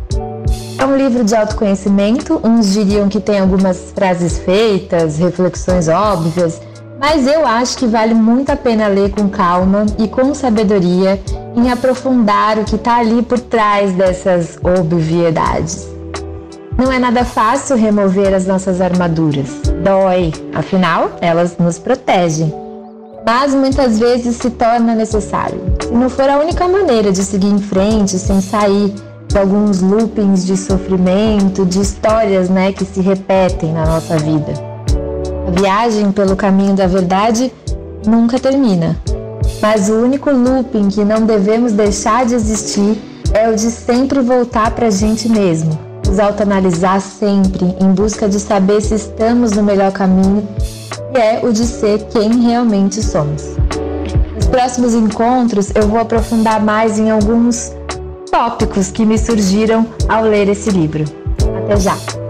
[0.79, 6.61] É um livro de autoconhecimento, uns diriam que tem algumas frases feitas, reflexões óbvias,
[7.03, 11.21] mas eu acho que vale muito a pena ler com calma e com sabedoria
[11.57, 15.89] em aprofundar o que está ali por trás dessas obviedades.
[16.79, 19.49] Não é nada fácil remover as nossas armaduras.
[19.83, 22.55] Dói, afinal, elas nos protegem.
[23.27, 25.61] Mas muitas vezes se torna necessário.
[25.83, 28.95] Se não for a única maneira de seguir em frente sem sair
[29.27, 34.72] de alguns loopings de sofrimento, de histórias né, que se repetem na nossa vida.
[35.53, 37.53] Viagem pelo caminho da verdade
[38.07, 38.97] nunca termina.
[39.61, 43.01] Mas o único looping que não devemos deixar de existir
[43.33, 48.41] é o de sempre voltar para a gente mesmo, nos autoanalisar sempre em busca de
[48.41, 50.47] saber se estamos no melhor caminho
[51.15, 53.57] e é o de ser quem realmente somos.
[54.35, 57.73] Nos próximos encontros eu vou aprofundar mais em alguns
[58.31, 61.05] tópicos que me surgiram ao ler esse livro.
[61.65, 62.22] Até já!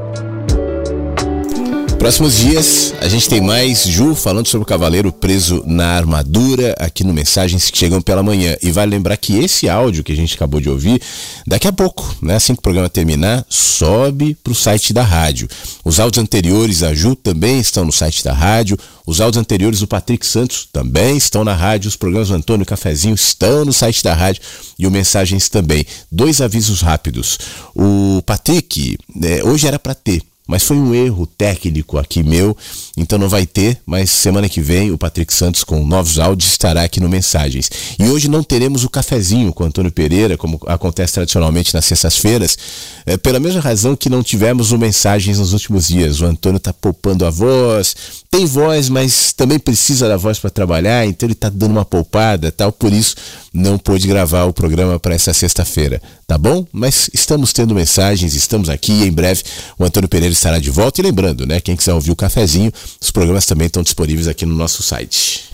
[2.03, 7.05] Próximos dias, a gente tem mais Ju falando sobre o cavaleiro preso na armadura aqui
[7.05, 8.57] no Mensagens que Chegam pela Manhã.
[8.61, 11.01] E vale lembrar que esse áudio que a gente acabou de ouvir,
[11.47, 15.47] daqui a pouco, né, assim que o programa terminar, sobe para o site da rádio.
[15.85, 18.77] Os áudios anteriores da Ju também estão no site da rádio.
[19.07, 21.87] Os áudios anteriores do Patrick Santos também estão na rádio.
[21.87, 24.43] Os programas do Antônio Cafezinho estão no site da rádio
[24.77, 25.87] e o Mensagens também.
[26.11, 27.39] Dois avisos rápidos.
[27.77, 30.21] O Patrick, né, hoje era para ter
[30.53, 32.55] mas foi um erro técnico aqui meu,
[32.95, 36.83] então não vai ter, mas semana que vem o Patrick Santos com novos áudios estará
[36.83, 37.71] aqui no Mensagens.
[37.99, 42.59] E hoje não teremos o cafezinho com Antônio Pereira, como acontece tradicionalmente nas sextas-feiras,
[43.07, 46.21] é, pela mesma razão que não tivemos o Mensagens nos últimos dias.
[46.21, 47.97] O Antônio está poupando a voz,
[48.33, 52.51] tem voz, mas também precisa da voz para trabalhar, então ele está dando uma poupada
[52.51, 53.15] tal, por isso
[53.53, 56.67] não pôde gravar o programa para essa sexta-feira, tá bom?
[56.73, 59.45] Mas estamos tendo mensagens, estamos aqui e em breve
[59.79, 60.99] o Antônio Pereira estará de volta.
[60.99, 64.55] E lembrando, né, quem quiser ouvir o cafezinho, os programas também estão disponíveis aqui no
[64.55, 65.51] nosso site.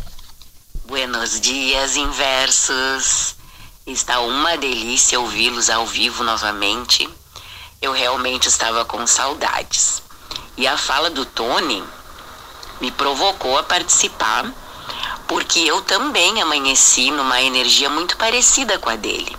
[0.87, 3.35] Buenos dias, inversos.
[3.89, 7.09] Está uma delícia ouvi-los ao vivo novamente.
[7.83, 10.01] Eu realmente estava com saudades.
[10.57, 11.83] E a fala do Tony
[12.81, 14.53] me provocou a participar,
[15.26, 19.37] porque eu também amanheci numa energia muito parecida com a dele.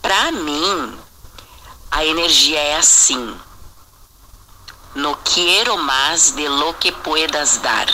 [0.00, 0.98] Para mim,
[1.90, 3.36] a energia é assim:
[4.94, 7.86] No quiero más de lo que puedas dar.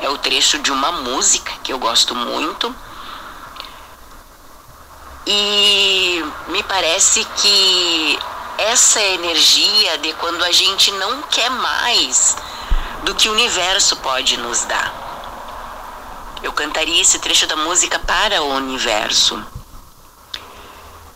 [0.00, 2.74] É o trecho de uma música que eu gosto muito.
[5.26, 8.18] E me parece que
[8.58, 12.36] essa energia de quando a gente não quer mais
[13.02, 14.92] do que o universo pode nos dar.
[16.42, 19.44] Eu cantaria esse trecho da música para o universo.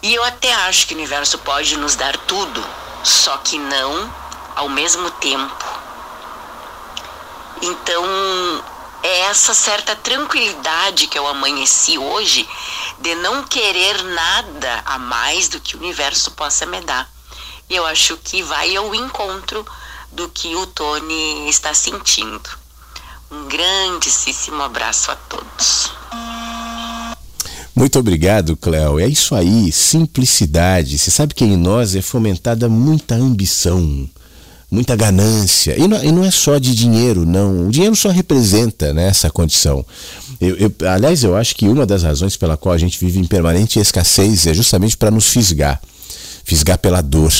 [0.02, 2.64] E eu até acho que o universo pode nos dar tudo,
[3.02, 4.12] só que não
[4.54, 5.64] ao mesmo tempo.
[7.62, 8.04] Então,
[9.02, 12.48] é essa certa tranquilidade que eu amanheci hoje
[12.98, 17.08] de não querer nada a mais do que o universo possa me dar.
[17.68, 19.66] E eu acho que vai ao encontro
[20.12, 22.48] do que o Tony está sentindo.
[23.30, 25.90] Um grandíssimo abraço a todos.
[27.74, 28.98] Muito obrigado, Cléo.
[28.98, 30.98] É isso aí, simplicidade.
[30.98, 34.08] Você sabe que em nós é fomentada muita ambição,
[34.70, 35.78] muita ganância.
[35.78, 37.68] E não, e não é só de dinheiro, não.
[37.68, 39.84] O dinheiro só representa né, essa condição.
[40.40, 43.26] Eu, eu, aliás, eu acho que uma das razões pela qual a gente vive em
[43.26, 45.80] permanente escassez é justamente para nos fisgar
[46.46, 47.32] fisgar pela dor.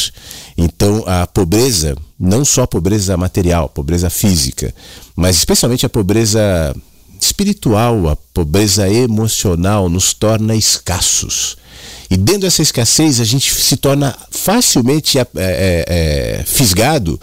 [0.57, 4.75] Então, a pobreza, não só a pobreza material, pobreza física,
[5.15, 6.75] mas especialmente a pobreza
[7.21, 11.57] espiritual, a pobreza emocional nos torna escassos.
[12.11, 17.21] E dentro dessa escassez, a gente se torna facilmente é, é, é, fisgado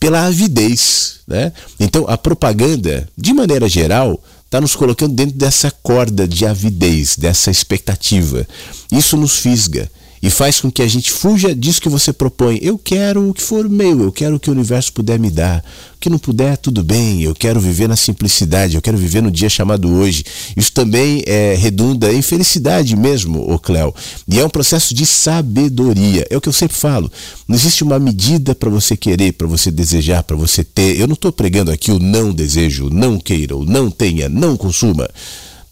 [0.00, 1.20] pela avidez.
[1.26, 1.52] Né?
[1.78, 7.50] Então, a propaganda, de maneira geral, está nos colocando dentro dessa corda de avidez, dessa
[7.50, 8.46] expectativa.
[8.90, 9.88] Isso nos fisga
[10.22, 12.58] e faz com que a gente fuja disso que você propõe.
[12.62, 15.64] Eu quero o que for meu, eu quero o que o universo puder me dar.
[15.96, 19.30] O que não puder, tudo bem, eu quero viver na simplicidade, eu quero viver no
[19.30, 20.24] dia chamado hoje.
[20.56, 23.94] Isso também é, redunda em felicidade mesmo, ô Cléo.
[24.28, 26.26] E é um processo de sabedoria.
[26.30, 27.10] É o que eu sempre falo.
[27.48, 31.00] Não existe uma medida para você querer, para você desejar, para você ter.
[31.00, 35.08] Eu não estou pregando aqui o não desejo, não queira, o não tenha, não consuma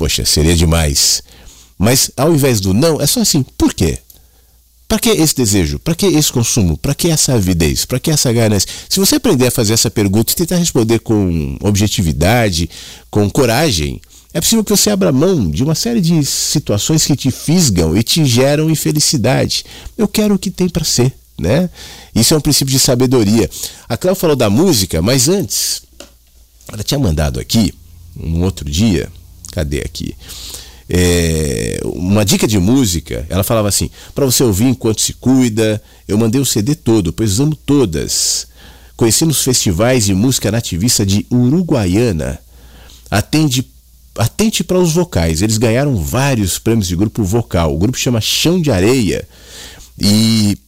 [0.01, 1.23] Poxa, seria demais.
[1.79, 3.99] Mas ao invés do não, é só assim, por quê?
[4.91, 5.79] Para que esse desejo?
[5.79, 6.77] Para que esse consumo?
[6.77, 7.85] Para que essa avidez?
[7.85, 8.69] Para que essa ganância?
[8.89, 12.69] Se você aprender a fazer essa pergunta e tentar responder com objetividade,
[13.09, 14.01] com coragem,
[14.35, 18.03] é possível que você abra mão de uma série de situações que te fisgam e
[18.03, 19.65] te geram infelicidade.
[19.97, 21.71] Eu quero o que tem para ser, né?
[22.13, 23.49] Isso é um princípio de sabedoria.
[23.89, 25.83] A Cléo falou da música, mas antes,
[26.67, 27.73] ela tinha mandado aqui,
[28.19, 29.09] um outro dia,
[29.53, 30.17] cadê aqui?
[30.93, 36.19] É, uma dica de música, ela falava assim: para você ouvir enquanto se cuida, eu
[36.19, 38.49] mandei o CD todo, pois amo todas.
[38.97, 42.41] Conheci nos festivais de música nativista de Uruguaiana.
[43.09, 43.65] Atende
[44.19, 45.41] atente para os vocais.
[45.41, 47.75] Eles ganharam vários prêmios de grupo vocal.
[47.75, 49.27] O grupo chama Chão de Areia.
[49.99, 50.59] E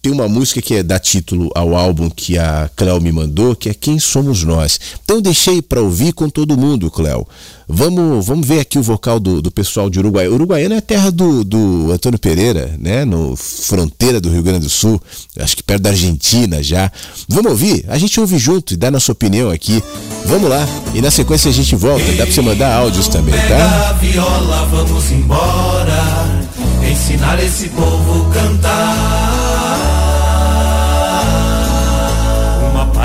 [0.00, 3.68] tem uma música que é dá título ao álbum que a Cléo me mandou, que
[3.68, 4.78] é Quem Somos Nós.
[5.04, 7.26] Então deixei para ouvir com todo mundo, Cléo.
[7.70, 10.26] Vamos, vamos ver aqui o vocal do, do pessoal de Uruguai.
[10.26, 13.04] Uruguaiana é a terra do, do Antônio Pereira, né?
[13.04, 15.00] No fronteira do Rio Grande do Sul,
[15.38, 16.90] acho que perto da Argentina já.
[17.28, 17.84] Vamos ouvir?
[17.88, 19.82] A gente ouve junto e dá nossa opinião aqui.
[20.24, 20.66] Vamos lá.
[20.94, 22.04] E na sequência a gente volta.
[22.12, 23.92] Dá para você mandar áudios também, tá?
[24.00, 26.48] Viola, vamos embora.
[26.90, 29.27] Ensinar esse povo cantar.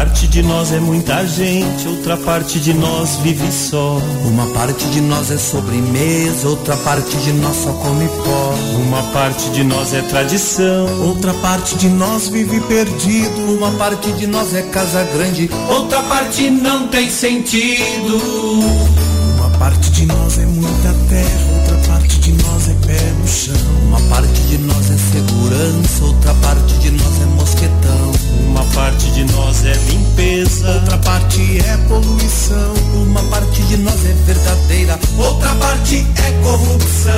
[0.03, 4.01] Parte de nós é muita gente, outra parte de nós vive só.
[4.25, 8.53] Uma parte de nós é sobremesa, outra parte de nós só come pó.
[8.85, 13.55] Uma parte de nós é tradição, Outra parte de nós vive perdido.
[13.57, 15.49] Uma parte de nós é casa grande.
[15.69, 18.19] outra parte não tem sentido.
[19.37, 23.55] Uma parte de nós é muita terra, outra parte de nós é pé no chão.
[23.87, 24.97] Uma parte de nós é
[25.43, 28.11] segurança, outra parte de nós é mosquetão.
[28.47, 32.73] Uma parte de nós é limpeza, Outra parte é poluição.
[32.93, 37.13] Uma parte de nós é verdadeira, outra parte é corrupção.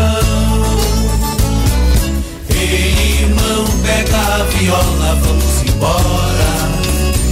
[2.50, 6.50] Ei, irmão, pega a viola, vamos embora.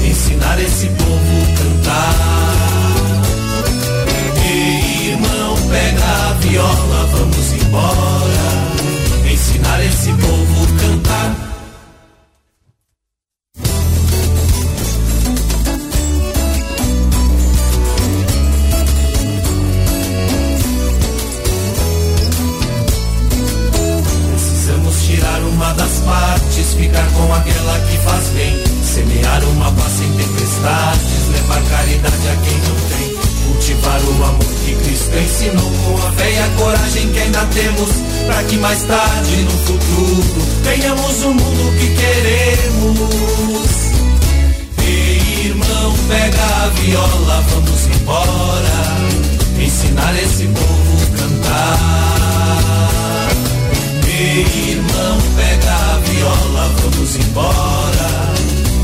[0.06, 2.16] Ensinar esse povo a cantar.
[4.46, 8.44] Ei, irmão, pega a viola, vamos embora.
[9.32, 10.43] Ensinar esse povo
[25.64, 28.62] uma das partes, ficar com aquela que faz bem.
[28.84, 33.16] Semear uma paz sem tempestades, levar caridade a quem não tem.
[33.46, 37.90] Cultivar o amor que Cristo ensinou com a fé e a coragem que ainda temos.
[38.28, 43.00] Para que mais tarde, no futuro, tenhamos o mundo que queremos.
[44.86, 48.98] Ei, irmão, pega a viola, vamos embora.
[49.58, 52.23] Ensinar esse povo a cantar.
[54.26, 58.08] Ei, irmão, pega a viola, vamos embora.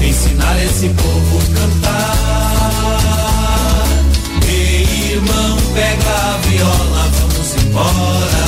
[0.05, 2.59] Ensinar esse povo a cantar.
[4.45, 8.43] Ei, irmão, pega a viola, vamos embora.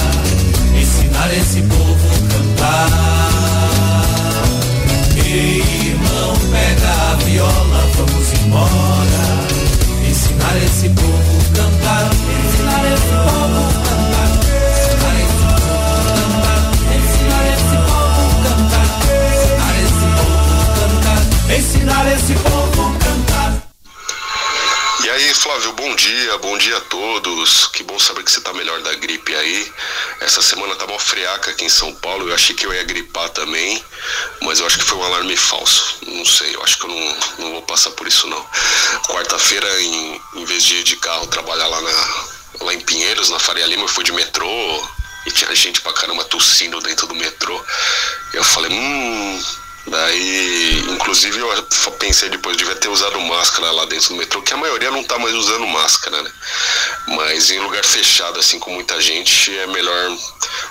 [0.78, 2.90] Ensinar esse povo a cantar.
[5.26, 8.81] Ei, irmão, pega a viola, vamos embora.
[25.42, 27.66] Flávio, bom dia, bom dia a todos.
[27.66, 29.74] Que bom saber que você tá melhor da gripe aí.
[30.20, 32.30] Essa semana tá mó friaca aqui em São Paulo.
[32.30, 33.84] Eu achei que eu ia gripar também,
[34.44, 35.98] mas eu acho que foi um alarme falso.
[36.06, 38.46] Não sei, eu acho que eu não, não vou passar por isso não.
[39.08, 42.26] Quarta-feira, em, em vez de ir de carro trabalhar lá, na,
[42.66, 44.88] lá em Pinheiros, na Faria Lima, eu fui de metrô
[45.26, 47.60] e tinha gente pra caramba tossindo dentro do metrô.
[48.32, 49.44] Eu falei, hum.
[49.88, 54.58] Daí, inclusive, eu pensei depois, devia ter usado máscara lá dentro do metrô, que a
[54.58, 56.32] maioria não tá mais usando máscara, né?
[57.08, 60.18] Mas em lugar fechado, assim, com muita gente, é melhor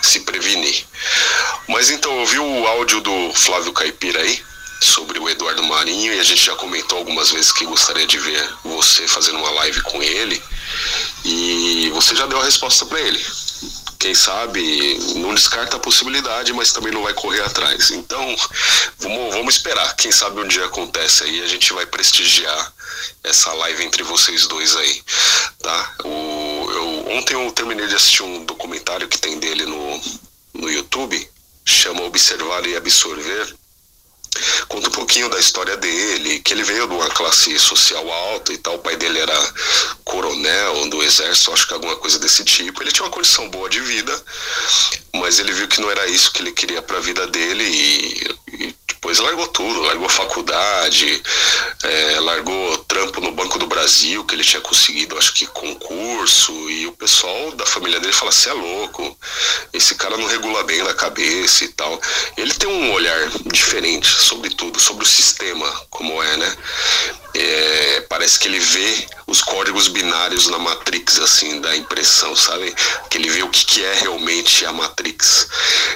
[0.03, 0.87] se prevenir.
[1.69, 4.43] Mas então, eu ouvi o áudio do Flávio Caipira aí,
[4.81, 8.49] sobre o Eduardo Marinho, e a gente já comentou algumas vezes que gostaria de ver
[8.65, 10.41] você fazendo uma live com ele,
[11.25, 13.21] e você já deu a resposta para ele
[14.01, 17.91] quem sabe não descarta a possibilidade, mas também não vai correr atrás.
[17.91, 18.35] Então,
[18.99, 19.95] vamos, vamos esperar.
[19.95, 22.73] Quem sabe um dia acontece aí, a gente vai prestigiar
[23.23, 25.03] essa live entre vocês dois aí,
[25.63, 25.95] tá?
[26.03, 30.01] O, eu, ontem eu terminei de assistir um documentário que tem dele no,
[30.55, 31.31] no YouTube,
[31.67, 33.55] chama Observar e Absorver.
[34.69, 38.59] Conta um pouquinho da história dele, que ele veio de uma classe social alta e
[38.59, 39.55] tal, o pai dele era
[40.05, 42.83] coronel do exército, acho que alguma coisa desse tipo.
[42.83, 44.25] Ele tinha uma condição boa de vida,
[45.15, 48.65] mas ele viu que não era isso que ele queria para a vida dele e,
[48.65, 51.23] e depois largou tudo, largou faculdade,
[51.83, 56.87] é, largou trampo no Banco do Brasil, que ele tinha conseguido, acho que concurso, e
[56.87, 59.19] o pessoal da família dele fala: você é louco,
[59.73, 61.99] esse cara não regula bem na cabeça e tal.
[62.37, 66.57] Ele tem um olhar diferente sobre tudo, sobre o sistema, como é, né?
[67.35, 72.75] É, parece que ele vê os códigos binários na Matrix, assim, da impressão, sabe?
[73.09, 75.49] Que ele vê o que, que é realmente a Matrix.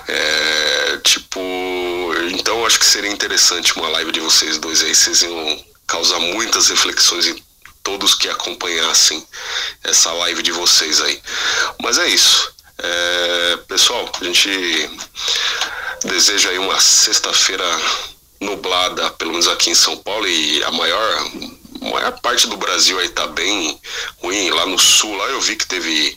[0.06, 1.40] É, tipo,
[2.30, 6.68] então acho que seria interessante uma live de vocês dois aí, vocês iam causar muitas
[6.68, 7.42] reflexões em
[7.82, 9.26] todos que acompanhassem
[9.82, 11.20] essa live de vocês aí.
[11.82, 12.54] Mas é isso.
[12.78, 14.48] É, pessoal, a gente
[16.04, 17.66] deseja aí uma sexta-feira
[18.40, 21.30] nublada, pelo menos aqui em São Paulo, e a maior,
[21.90, 23.80] maior parte do Brasil aí tá bem
[24.18, 24.50] ruim.
[24.50, 26.16] Lá no sul, lá eu vi que teve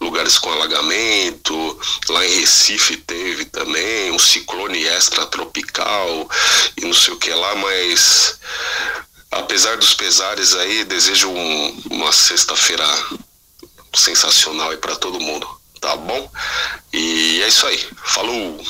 [0.00, 6.28] lugares com alagamento, lá em Recife teve também, um ciclone extratropical
[6.76, 8.38] e não sei o que lá, mas
[9.30, 12.86] apesar dos pesares aí, desejo um, uma sexta-feira
[13.94, 15.48] sensacional aí para todo mundo,
[15.80, 16.30] tá bom?
[16.92, 17.80] E é isso aí.
[18.04, 18.62] Falou!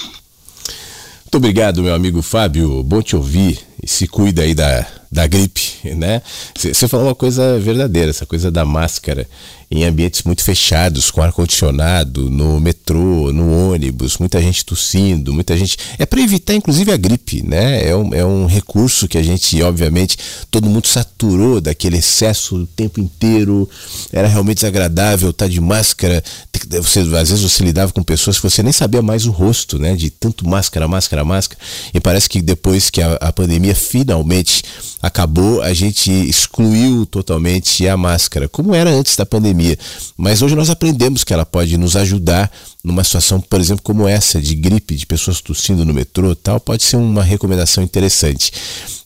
[1.27, 2.83] Muito obrigado, meu amigo Fábio.
[2.83, 3.67] Bom te ouvir.
[3.83, 6.23] E se cuida aí da, da gripe, né?
[6.57, 9.27] Você falou uma coisa verdadeira, essa coisa da máscara
[9.71, 15.77] em ambientes muito fechados, com ar-condicionado, no metrô, no ônibus, muita gente tossindo, muita gente.
[15.99, 17.89] É para evitar, inclusive, a gripe, né?
[17.89, 20.17] É um, é um recurso que a gente, obviamente,
[20.51, 23.69] todo mundo saturou daquele excesso o tempo inteiro.
[24.13, 26.23] Era realmente desagradável estar de máscara.
[26.71, 29.97] Você, às vezes você lidava com pessoas que você nem sabia mais o rosto, né?
[29.97, 31.61] De tanto máscara, máscara, máscara.
[31.93, 34.63] E parece que depois que a, a pandemia finalmente
[35.03, 39.79] acabou, a gente excluiu totalmente a máscara, como era antes da pandemia pandemia.
[40.17, 42.51] Mas hoje nós aprendemos que ela pode nos ajudar
[42.85, 46.85] numa situação, por exemplo, como essa, de gripe, de pessoas tossindo no metrô tal, pode
[46.85, 48.53] ser uma recomendação interessante.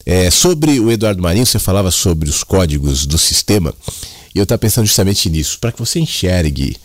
[0.04, 3.72] É, sobre o Eduardo Marinho, você falava sobre os códigos do sistema,
[4.34, 5.58] e eu estava pensando justamente nisso.
[5.60, 6.76] Para que você enxergue,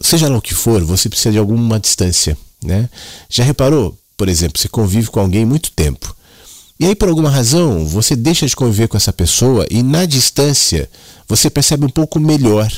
[0.00, 2.36] seja lá o que for, você precisa de alguma distância.
[2.64, 2.88] Né?
[3.28, 6.14] Já reparou, por exemplo, você convive com alguém muito tempo.
[6.78, 10.88] E aí, por alguma razão, você deixa de conviver com essa pessoa e na distância
[11.28, 12.72] você percebe um pouco melhor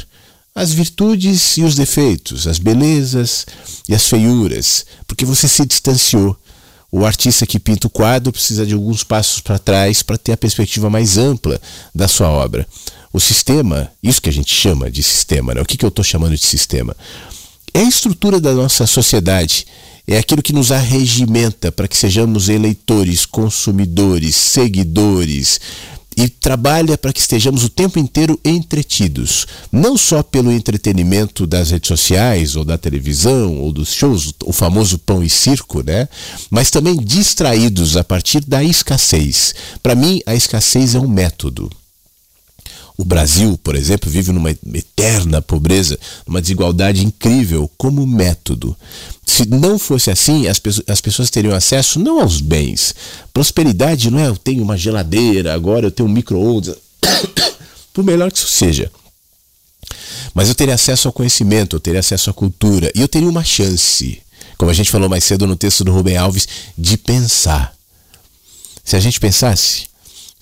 [0.54, 3.46] as virtudes e os defeitos, as belezas
[3.88, 6.36] e as feiuras, porque você se distanciou.
[6.94, 10.36] O artista que pinta o quadro precisa de alguns passos para trás para ter a
[10.36, 11.58] perspectiva mais ampla
[11.94, 12.66] da sua obra.
[13.10, 15.62] O sistema, isso que a gente chama de sistema, né?
[15.62, 16.94] o que, que eu estou chamando de sistema?
[17.72, 19.66] É a estrutura da nossa sociedade,
[20.06, 25.60] é aquilo que nos arregimenta para que sejamos eleitores, consumidores, seguidores,
[26.22, 31.88] e trabalha para que estejamos o tempo inteiro entretidos, não só pelo entretenimento das redes
[31.88, 36.08] sociais ou da televisão ou dos shows, o famoso pão e circo, né?
[36.48, 39.52] Mas também distraídos a partir da escassez.
[39.82, 41.68] Para mim, a escassez é um método.
[43.02, 48.76] O Brasil, por exemplo, vive numa eterna pobreza, numa desigualdade incrível como método.
[49.26, 52.94] Se não fosse assim, as, pessoas, as pessoas teriam acesso não aos bens.
[53.34, 56.76] Prosperidade não é eu tenho uma geladeira, agora eu tenho um micro-ondas.
[57.92, 58.88] Por melhor que isso seja.
[60.32, 63.42] Mas eu teria acesso ao conhecimento, eu teria acesso à cultura e eu teria uma
[63.42, 64.22] chance,
[64.56, 66.46] como a gente falou mais cedo no texto do Rubem Alves,
[66.78, 67.74] de pensar.
[68.84, 69.90] Se a gente pensasse,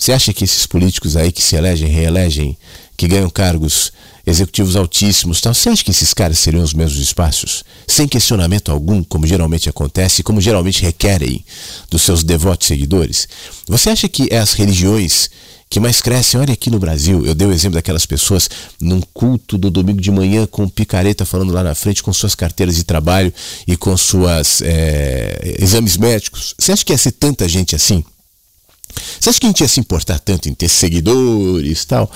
[0.00, 2.56] você acha que esses políticos aí que se elegem, reelegem,
[2.96, 3.92] que ganham cargos
[4.26, 7.62] executivos altíssimos, tal, você acha que esses caras seriam os mesmos espaços?
[7.86, 11.44] Sem questionamento algum, como geralmente acontece, como geralmente requerem
[11.90, 13.28] dos seus devotos seguidores?
[13.68, 15.28] Você acha que é as religiões
[15.68, 16.40] que mais crescem.
[16.40, 18.48] Olha aqui no Brasil, eu dei o exemplo daquelas pessoas
[18.80, 22.74] num culto do domingo de manhã com picareta falando lá na frente com suas carteiras
[22.74, 23.30] de trabalho
[23.66, 26.54] e com suas é, exames médicos.
[26.58, 28.02] Você acha que ia ser tanta gente assim?
[29.18, 32.10] Você acha que a gente ia se importar tanto em ter seguidores tal?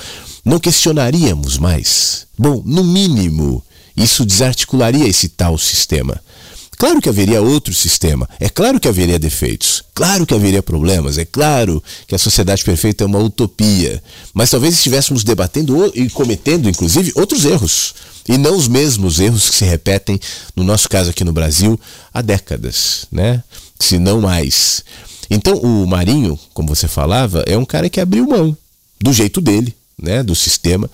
[0.44, 2.26] Não questionaríamos mais?
[2.38, 3.64] Bom, no mínimo,
[3.96, 6.20] isso desarticularia esse tal sistema.
[6.76, 11.24] Claro que haveria outro sistema, é claro que haveria defeitos, claro que haveria problemas, é
[11.24, 14.02] claro que a sociedade perfeita é uma utopia,
[14.34, 17.94] mas talvez estivéssemos debatendo e cometendo, inclusive, outros erros,
[18.28, 20.18] e não os mesmos erros que se repetem,
[20.56, 21.78] no nosso caso aqui no Brasil,
[22.12, 23.42] há décadas, né?
[23.78, 24.84] se não mais.
[25.30, 28.56] Então, o Marinho, como você falava, é um cara que abriu mão
[29.00, 30.90] do jeito dele, né, do sistema.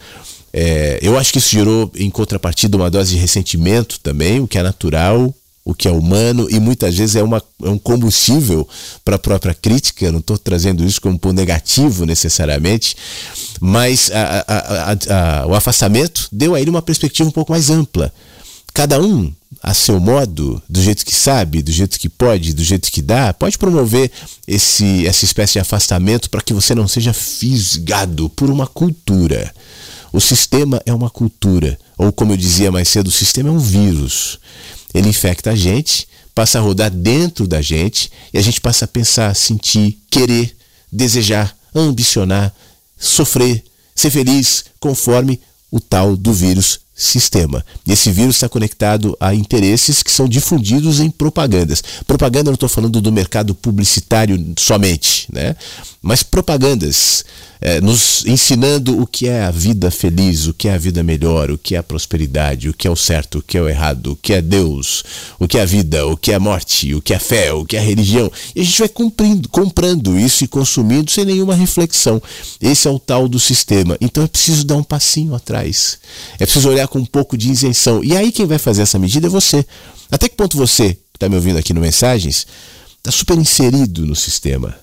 [0.53, 4.59] É, eu acho que isso gerou, em contrapartida, uma dose de ressentimento também, o que
[4.59, 5.33] é natural,
[5.65, 8.69] o que é humano e muitas vezes é, uma, é um combustível
[9.05, 10.07] para a própria crítica.
[10.07, 12.97] Eu não estou trazendo isso como um negativo necessariamente,
[13.61, 18.13] mas a, a, a, o afastamento deu a ele uma perspectiva um pouco mais ampla.
[18.73, 19.33] Cada um,
[19.63, 23.35] a seu modo, do jeito que sabe, do jeito que pode, do jeito que dá,
[23.35, 24.11] pode promover
[24.47, 29.53] esse, essa espécie de afastamento para que você não seja fisgado por uma cultura.
[30.13, 33.59] O sistema é uma cultura, ou como eu dizia mais cedo, o sistema é um
[33.59, 34.39] vírus.
[34.95, 38.89] Ele infecta a gente, passa a rodar dentro da gente e a gente passa a
[38.89, 40.57] pensar, sentir, querer,
[40.91, 42.53] desejar, ambicionar,
[42.99, 43.63] sofrer,
[43.95, 45.41] ser feliz conforme
[45.71, 47.65] o tal do vírus sistema.
[47.87, 51.83] Esse vírus está conectado a interesses que são difundidos em propagandas.
[52.07, 55.57] Propaganda não estou falando do mercado publicitário somente, né?
[56.03, 57.25] mas propagandas
[57.61, 61.51] é, nos ensinando o que é a vida feliz, o que é a vida melhor,
[61.51, 64.13] o que é a prosperidade, o que é o certo, o que é o errado,
[64.13, 65.05] o que é Deus,
[65.39, 67.53] o que é a vida, o que é a morte, o que é a fé,
[67.53, 68.33] o que é a religião.
[68.55, 72.23] E a gente vai cumprindo, comprando isso e consumindo sem nenhuma reflexão.
[72.61, 73.97] Esse é o tal do sistema.
[74.01, 75.99] Então é preciso dar um passinho atrás.
[76.39, 78.03] É preciso olhar com um pouco de isenção.
[78.03, 79.65] E aí quem vai fazer essa medida é você.
[80.11, 82.47] Até que ponto você, que está me ouvindo aqui no Mensagens,
[82.99, 84.77] está super inserido no sistema?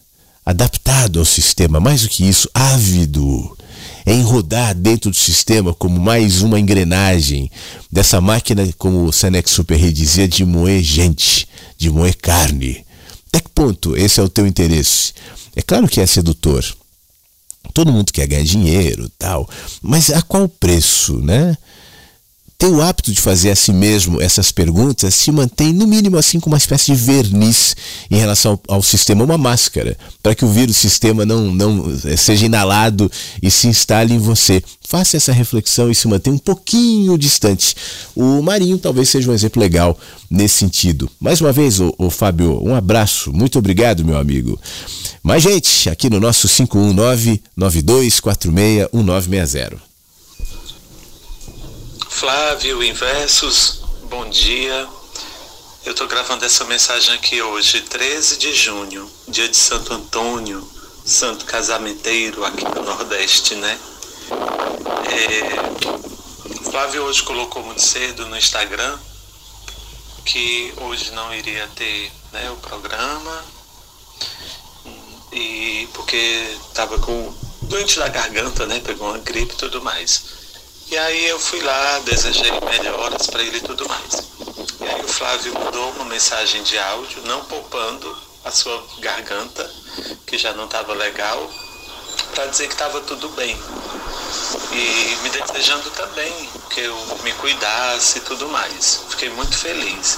[0.47, 3.53] Adaptado ao sistema, mais do que isso, ávido
[4.05, 7.51] em rodar dentro do sistema como mais uma engrenagem
[7.91, 11.45] dessa máquina, como o Senex Super dizia, de moer gente,
[11.77, 12.85] de moer carne.
[13.27, 15.11] Até que ponto esse é o teu interesse?
[15.53, 16.63] É claro que é sedutor.
[17.73, 19.49] Todo mundo quer ganhar dinheiro, tal,
[19.81, 21.57] mas a qual preço, né?
[22.57, 26.39] Ter o hábito de fazer a si mesmo essas perguntas se mantém, no mínimo, assim,
[26.39, 27.75] com uma espécie de verniz
[28.09, 32.17] em relação ao, ao sistema, uma máscara, para que o vírus sistema não, não eh,
[32.17, 33.11] seja inalado
[33.43, 34.63] e se instale em você.
[34.87, 37.75] Faça essa reflexão e se mantenha um pouquinho distante.
[38.15, 39.97] O Marinho talvez seja um exemplo legal
[40.29, 41.09] nesse sentido.
[41.19, 43.31] Mais uma vez, o, Fábio, um abraço.
[43.31, 44.59] Muito obrigado, meu amigo.
[45.21, 49.86] Mais gente, aqui no nosso 519 9246 1960.
[52.17, 54.89] Flávio, Inversos, bom dia.
[55.85, 60.67] Eu estou gravando essa mensagem aqui hoje, 13 de junho, dia de Santo Antônio,
[61.05, 63.79] santo casamenteiro aqui no Nordeste, né?
[65.11, 68.97] É, Flávio hoje colocou muito cedo no Instagram
[70.25, 73.45] que hoje não iria ter né, o programa
[75.31, 77.31] e porque estava com
[77.61, 78.79] doente da garganta, né?
[78.79, 80.46] Pegou uma gripe e tudo mais.
[80.89, 84.23] E aí eu fui lá, desejei melhoras para ele e tudo mais.
[84.79, 89.69] E aí o Flávio mandou uma mensagem de áudio, não poupando a sua garganta,
[90.25, 91.51] que já não estava legal,
[92.33, 93.57] para dizer que estava tudo bem.
[94.71, 99.01] E me desejando também que eu me cuidasse e tudo mais.
[99.09, 100.17] Fiquei muito feliz.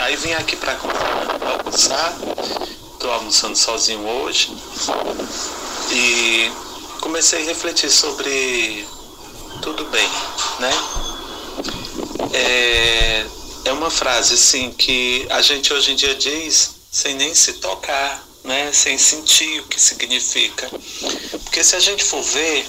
[0.00, 0.76] Aí vim aqui para
[1.58, 2.16] almoçar,
[2.92, 4.50] estou almoçando sozinho hoje,
[5.92, 6.50] e
[7.00, 8.84] comecei a refletir sobre
[9.62, 10.08] tudo bem,
[10.58, 10.70] né?
[12.32, 13.26] É,
[13.66, 18.24] é uma frase assim que a gente hoje em dia diz sem nem se tocar,
[18.44, 18.72] né?
[18.72, 20.70] Sem sentir o que significa.
[21.44, 22.68] Porque se a gente for ver,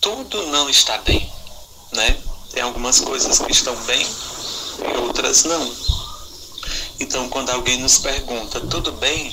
[0.00, 1.30] tudo não está bem,
[1.92, 2.16] né?
[2.52, 4.06] Tem algumas coisas que estão bem
[4.78, 5.76] e outras não.
[6.98, 9.30] Então, quando alguém nos pergunta, tudo bem?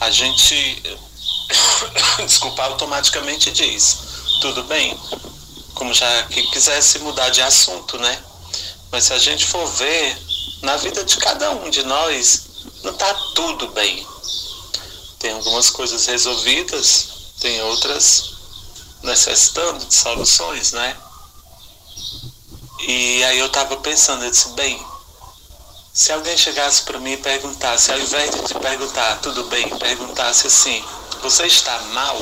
[0.00, 0.82] A gente,
[2.26, 4.09] desculpa, automaticamente diz,
[4.40, 4.98] tudo bem,
[5.74, 8.24] como já que quisesse mudar de assunto, né?
[8.90, 10.18] Mas se a gente for ver,
[10.62, 12.42] na vida de cada um de nós,
[12.82, 14.06] não está tudo bem.
[15.18, 17.08] Tem algumas coisas resolvidas,
[17.40, 18.30] tem outras
[19.02, 20.96] necessitando de soluções, né?
[22.80, 24.82] E aí eu estava pensando, eu disse, bem,
[25.92, 30.82] se alguém chegasse para mim e perguntasse, ao invés de perguntar tudo bem, perguntasse assim,
[31.22, 32.16] você está mal?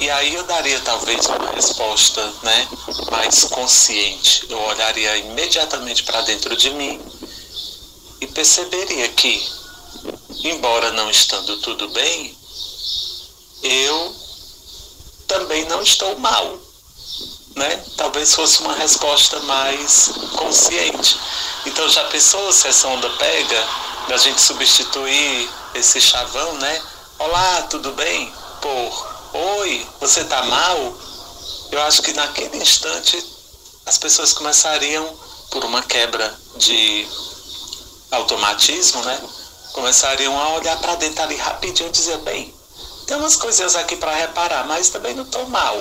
[0.00, 2.68] E aí eu daria talvez uma resposta né,
[3.10, 4.46] mais consciente.
[4.48, 6.98] Eu olharia imediatamente para dentro de mim
[8.18, 9.46] e perceberia que,
[10.42, 12.34] embora não estando tudo bem,
[13.62, 14.16] eu
[15.28, 16.58] também não estou mal.
[17.54, 17.84] Né?
[17.98, 21.20] Talvez fosse uma resposta mais consciente.
[21.66, 23.68] Então já pensou se essa onda pega,
[24.08, 26.82] da gente substituir esse chavão, né?
[27.18, 28.32] Olá, tudo bem?
[28.62, 30.94] Por oi, você tá mal?
[31.70, 33.24] Eu acho que naquele instante
[33.86, 35.08] as pessoas começariam,
[35.50, 37.08] por uma quebra de
[38.10, 39.20] automatismo, né?
[39.72, 42.54] Começariam a olhar para dentro ali rapidinho e dizer, bem,
[43.06, 45.76] tem umas coisinhas aqui para reparar, mas também não estou mal.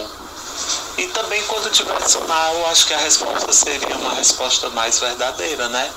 [0.97, 5.91] E também quando tivesse mal, acho que a resposta seria uma resposta mais verdadeira, né?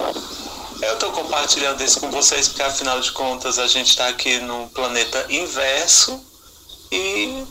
[0.81, 4.69] Eu estou compartilhando isso com vocês porque afinal de contas a gente está aqui no
[4.71, 6.32] planeta inverso
[6.93, 7.47] e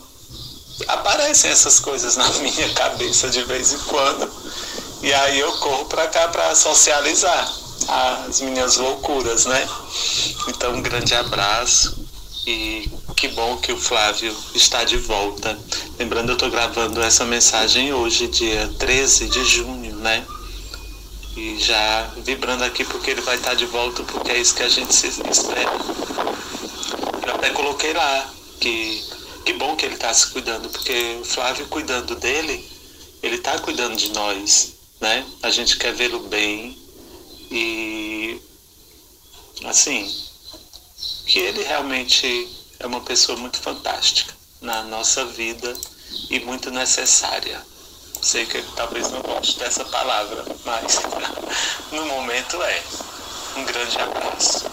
[0.86, 4.30] aparecem essas coisas na minha cabeça de vez em quando.
[5.02, 7.52] E aí eu corro para cá para socializar
[7.88, 9.68] as minhas loucuras, né?
[10.48, 12.06] Então, um grande abraço
[12.46, 15.58] e que bom que o Flávio está de volta.
[15.98, 20.24] Lembrando, eu estou gravando essa mensagem hoje, dia 13 de junho, né?
[21.36, 24.68] E já vibrando aqui porque ele vai estar de volta, porque é isso que a
[24.68, 25.72] gente se espera.
[27.26, 29.11] Eu até coloquei lá que
[29.44, 32.68] que bom que ele está se cuidando, porque o Flávio cuidando dele,
[33.22, 35.26] ele está cuidando de nós, né?
[35.42, 36.78] A gente quer vê-lo bem
[37.50, 38.40] e
[39.64, 40.10] assim
[41.26, 42.48] que ele realmente
[42.78, 45.72] é uma pessoa muito fantástica na nossa vida
[46.30, 47.64] e muito necessária.
[48.20, 51.00] Sei que ele talvez não goste dessa palavra, mas
[51.90, 52.82] no momento é.
[53.56, 54.70] Um grande abraço.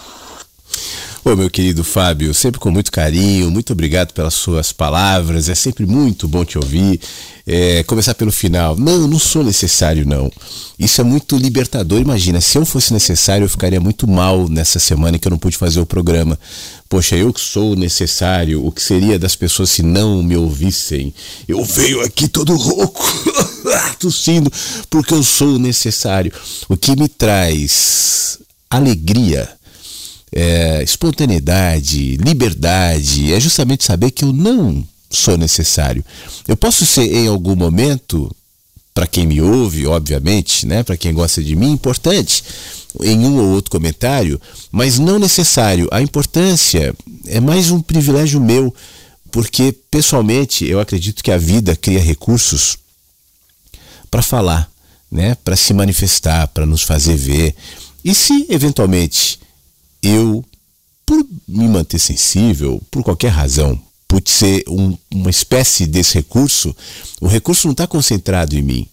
[1.22, 5.84] Ô, meu querido Fábio, sempre com muito carinho, muito obrigado pelas suas palavras, é sempre
[5.84, 6.98] muito bom te ouvir.
[7.46, 8.74] É, começar pelo final.
[8.74, 10.30] Não, não sou necessário, não.
[10.78, 12.00] Isso é muito libertador.
[12.00, 15.58] Imagina, se eu fosse necessário, eu ficaria muito mal nessa semana que eu não pude
[15.58, 16.38] fazer o programa.
[16.88, 21.12] Poxa, eu que sou necessário, o que seria das pessoas se não me ouvissem?
[21.46, 23.04] Eu venho aqui todo rouco,
[24.00, 24.50] tossindo,
[24.88, 26.32] porque eu sou necessário.
[26.66, 28.38] O que me traz
[28.70, 29.59] alegria
[30.32, 36.04] é, espontaneidade, liberdade, é justamente saber que eu não sou necessário.
[36.46, 38.34] Eu posso ser em algum momento,
[38.94, 42.44] para quem me ouve, obviamente, né, para quem gosta de mim, importante
[43.02, 44.40] em um ou outro comentário,
[44.70, 45.88] mas não necessário.
[45.90, 46.94] A importância
[47.26, 48.74] é mais um privilégio meu,
[49.30, 52.76] porque pessoalmente eu acredito que a vida cria recursos
[54.10, 54.70] para falar,
[55.10, 57.54] né, para se manifestar, para nos fazer ver.
[58.04, 59.38] E se eventualmente
[60.02, 60.44] eu,
[61.04, 66.74] por me manter sensível, por qualquer razão, por ser um, uma espécie desse recurso,
[67.20, 68.88] o recurso não está concentrado em mim.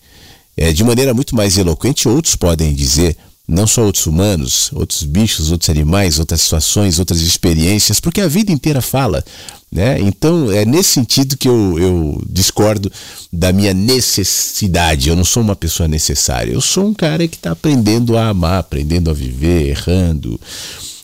[0.56, 3.16] É, de maneira muito mais eloquente, outros podem dizer,
[3.48, 8.52] não só outros humanos, outros bichos, outros animais, outras situações, outras experiências, porque a vida
[8.52, 9.24] inteira fala.
[9.72, 10.00] Né?
[10.02, 12.92] Então é nesse sentido que eu, eu discordo
[13.32, 15.10] da minha necessidade.
[15.10, 16.52] Eu não sou uma pessoa necessária.
[16.52, 20.40] Eu sou um cara que está aprendendo a amar, aprendendo a viver, errando,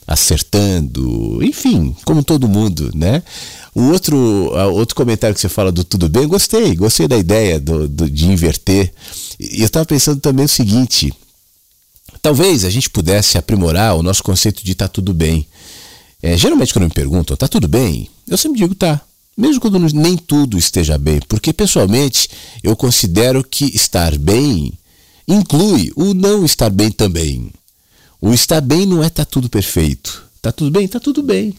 [0.05, 3.23] acertando, enfim, como todo mundo, né?
[3.73, 4.17] O outro,
[4.73, 8.27] outro comentário que você fala do tudo bem, gostei, gostei da ideia do, do de
[8.27, 8.93] inverter.
[9.39, 11.11] E eu estava pensando também o seguinte:
[12.21, 15.47] talvez a gente pudesse aprimorar o nosso conceito de tá tudo bem.
[16.21, 18.09] É, geralmente, quando me perguntam, tá tudo bem?
[18.27, 19.01] Eu sempre digo tá.
[19.35, 22.29] Mesmo quando nem tudo esteja bem, porque pessoalmente
[22.61, 24.71] eu considero que estar bem
[25.27, 27.51] inclui o não estar bem também.
[28.25, 30.23] O estar bem não é estar tá tudo perfeito.
[30.41, 30.87] Tá tudo bem?
[30.87, 31.53] Tá tudo bem.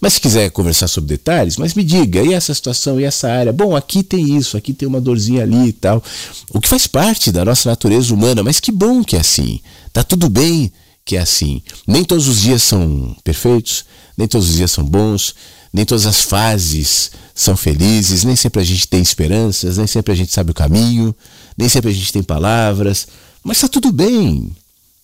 [0.00, 3.52] Mas se quiser conversar sobre detalhes, mas me diga, e essa situação, e essa área?
[3.52, 6.02] Bom, aqui tem isso, aqui tem uma dorzinha ali e tal.
[6.50, 9.60] O que faz parte da nossa natureza humana, mas que bom que é assim.
[9.92, 10.72] Tá tudo bem
[11.04, 11.60] que é assim.
[11.86, 13.84] Nem todos os dias são perfeitos,
[14.16, 15.34] nem todos os dias são bons,
[15.70, 20.16] nem todas as fases são felizes, nem sempre a gente tem esperanças, nem sempre a
[20.16, 21.14] gente sabe o caminho,
[21.54, 23.06] nem sempre a gente tem palavras,
[23.44, 24.56] mas tá tudo bem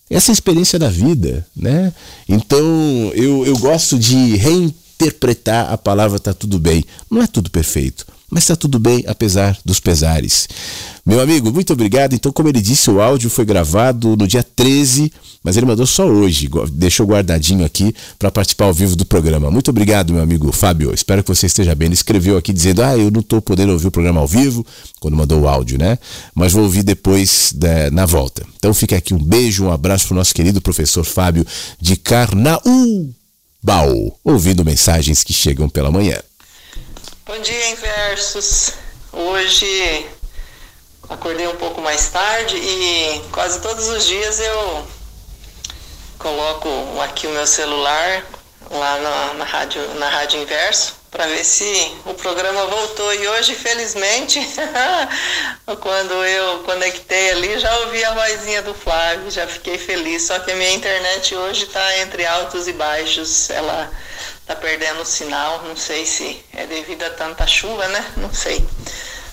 [0.09, 1.93] essa é experiência da vida, né?
[2.27, 2.65] Então
[3.13, 6.83] eu, eu gosto de reinterpretar a palavra tá tudo bem.
[7.09, 10.47] Não é tudo perfeito, mas está tudo bem apesar dos pesares.
[11.05, 12.13] Meu amigo, muito obrigado.
[12.13, 15.11] Então, como ele disse, o áudio foi gravado no dia 13,
[15.43, 19.49] mas ele mandou só hoje, deixou guardadinho aqui para participar ao vivo do programa.
[19.49, 20.93] Muito obrigado, meu amigo Fábio.
[20.93, 21.87] Espero que você esteja bem.
[21.87, 24.63] Ele escreveu aqui dizendo: Ah, eu não estou podendo ouvir o programa ao vivo,
[24.99, 25.97] quando mandou o áudio, né?
[26.35, 28.45] Mas vou ouvir depois da, na volta.
[28.57, 31.43] Então, fica aqui um beijo, um abraço para o nosso querido professor Fábio
[31.81, 33.15] de Carnaúbal,
[34.23, 36.19] ouvindo mensagens que chegam pela manhã.
[37.29, 38.73] Bom dia, Inversos.
[39.13, 40.09] Hoje
[41.07, 44.87] acordei um pouco mais tarde e quase todos os dias eu
[46.17, 46.67] coloco
[47.03, 48.25] aqui o meu celular
[48.71, 53.13] lá na, na rádio, na rádio inverso para ver se o programa voltou.
[53.13, 54.39] E hoje felizmente
[55.81, 60.23] quando eu conectei ali já ouvi a vozinha do Flávio já fiquei feliz.
[60.23, 63.51] Só que a minha internet hoje está entre altos e baixos.
[63.51, 63.91] Ela
[64.49, 68.65] está perdendo o sinal não sei se é devido a tanta chuva né não sei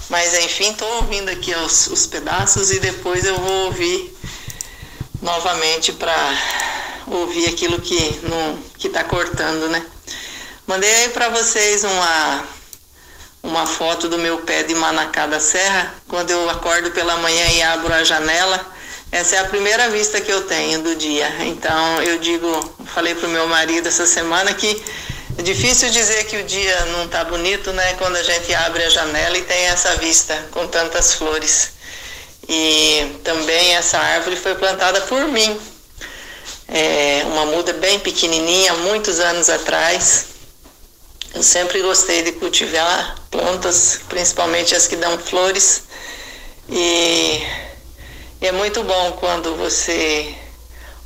[0.08, 4.16] mas enfim, estou ouvindo aqui os, os pedaços e depois eu vou ouvir
[5.20, 6.14] novamente para
[7.08, 9.84] ouvir aquilo que não que está cortando, né?
[10.66, 12.44] Mandei aí para vocês uma
[13.42, 15.94] uma foto do meu pé de Manacá da Serra.
[16.08, 18.64] Quando eu acordo pela manhã e abro a janela,
[19.10, 21.28] essa é a primeira vista que eu tenho do dia.
[21.40, 22.48] Então eu digo,
[22.86, 24.82] falei para o meu marido essa semana que
[25.38, 27.94] é difícil dizer que o dia não está bonito, né?
[27.94, 31.72] Quando a gente abre a janela e tem essa vista com tantas flores.
[32.48, 35.60] E também essa árvore foi plantada por mim.
[36.68, 40.26] É uma muda bem pequenininha, muitos anos atrás.
[41.34, 45.82] Eu sempre gostei de cultivar plantas, principalmente as que dão flores.
[46.68, 47.42] E,
[48.40, 50.34] e é muito bom quando você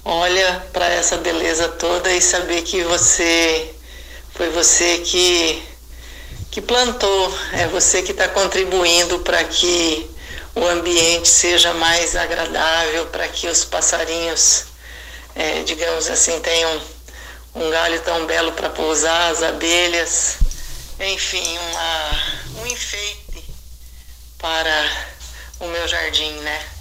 [0.04, 3.72] olha para essa beleza toda e saber que você
[4.34, 5.62] foi você que
[6.50, 10.10] que plantou, é você que está contribuindo para que
[10.56, 14.64] o ambiente seja mais agradável, para que os passarinhos,
[15.36, 16.82] é, digamos assim, tenham
[17.54, 20.38] um galho tão belo para pousar, as abelhas,
[20.98, 23.44] enfim, uma, um enfeite
[24.38, 25.06] para
[25.60, 26.79] o meu jardim, né?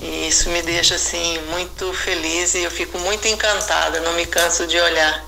[0.00, 4.66] E isso me deixa assim muito feliz e eu fico muito encantada, não me canso
[4.66, 5.24] de olhar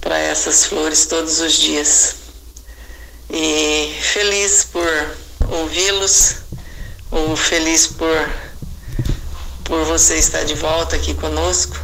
[0.00, 2.14] para essas flores todos os dias.
[3.28, 5.16] E feliz por
[5.48, 6.36] ouvi-los,
[7.10, 8.30] ou feliz por,
[9.64, 11.76] por você estar de volta aqui conosco.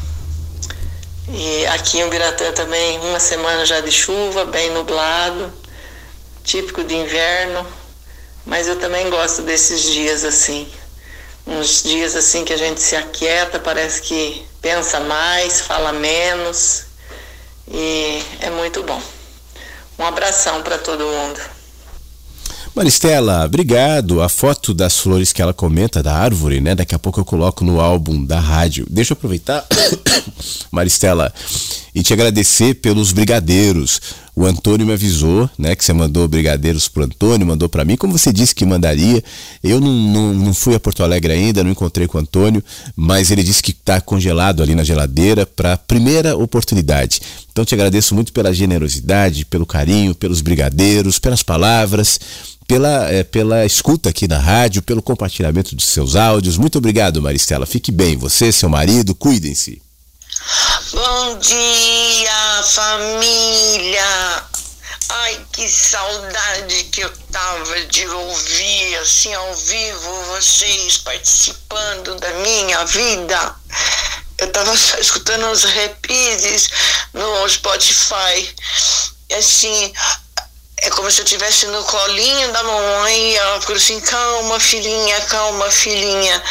[1.30, 5.52] E aqui em Ubiratã também, uma semana já de chuva, bem nublado,
[6.42, 7.66] típico de inverno,
[8.46, 10.70] mas eu também gosto desses dias assim.
[11.48, 16.82] Uns dias assim que a gente se aquieta, parece que pensa mais, fala menos
[17.66, 19.00] e é muito bom.
[19.98, 21.40] Um abração para todo mundo.
[22.74, 24.20] Maristela, obrigado.
[24.22, 26.74] A foto das flores que ela comenta da árvore, né?
[26.74, 28.86] Daqui a pouco eu coloco no álbum da rádio.
[28.88, 29.66] Deixa eu aproveitar,
[30.70, 31.32] Maristela,
[31.94, 34.00] e te agradecer pelos brigadeiros.
[34.38, 38.16] O Antônio me avisou, né, que você mandou brigadeiros pro Antônio, mandou para mim, como
[38.16, 39.20] você disse que mandaria.
[39.64, 42.62] Eu não, não, não, fui a Porto Alegre ainda, não encontrei com o Antônio,
[42.94, 47.20] mas ele disse que está congelado ali na geladeira para primeira oportunidade.
[47.50, 52.20] Então te agradeço muito pela generosidade, pelo carinho, pelos brigadeiros, pelas palavras
[52.68, 56.56] pela, é, pela escuta aqui na rádio, pelo compartilhamento dos seus áudios.
[56.56, 57.66] Muito obrigado, Maristela.
[57.66, 59.82] Fique bem, você, seu marido, cuidem-se.
[60.92, 61.97] Bom dia,
[62.68, 64.44] família.
[65.08, 72.84] Ai, que saudade que eu tava de ouvir assim ao vivo vocês participando da minha
[72.84, 73.56] vida.
[74.36, 76.68] Eu tava só escutando os reprises
[77.14, 78.54] no Spotify.
[79.30, 79.92] E assim,
[80.82, 85.20] é como se eu estivesse no colinho da mamãe e ela falou assim: calma, filhinha,
[85.22, 86.42] calma, filhinha.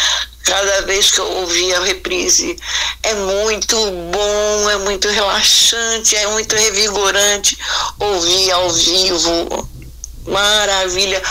[0.47, 2.57] Cada vez que eu ouvi a reprise,
[3.03, 3.75] é muito
[4.13, 7.57] bom, é muito relaxante, é muito revigorante
[7.99, 9.69] ouvir ao vivo.
[10.25, 11.21] Maravilha.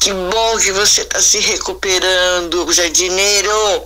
[0.00, 3.84] Que bom que você está se recuperando, jardineiro.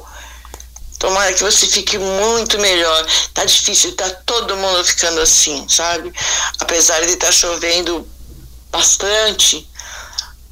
[0.99, 3.07] Tomara que você fique muito melhor.
[3.35, 6.11] Tá difícil, tá todo mundo ficando assim, sabe?
[6.59, 8.09] Apesar de estar tá chovendo
[8.71, 9.69] bastante,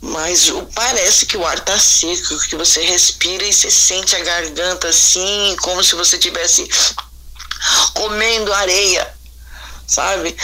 [0.01, 4.89] mas parece que o ar tá seco, que você respira e você sente a garganta
[4.89, 6.69] assim, como se você tivesse
[7.95, 9.13] comendo areia,
[9.87, 10.37] sabe?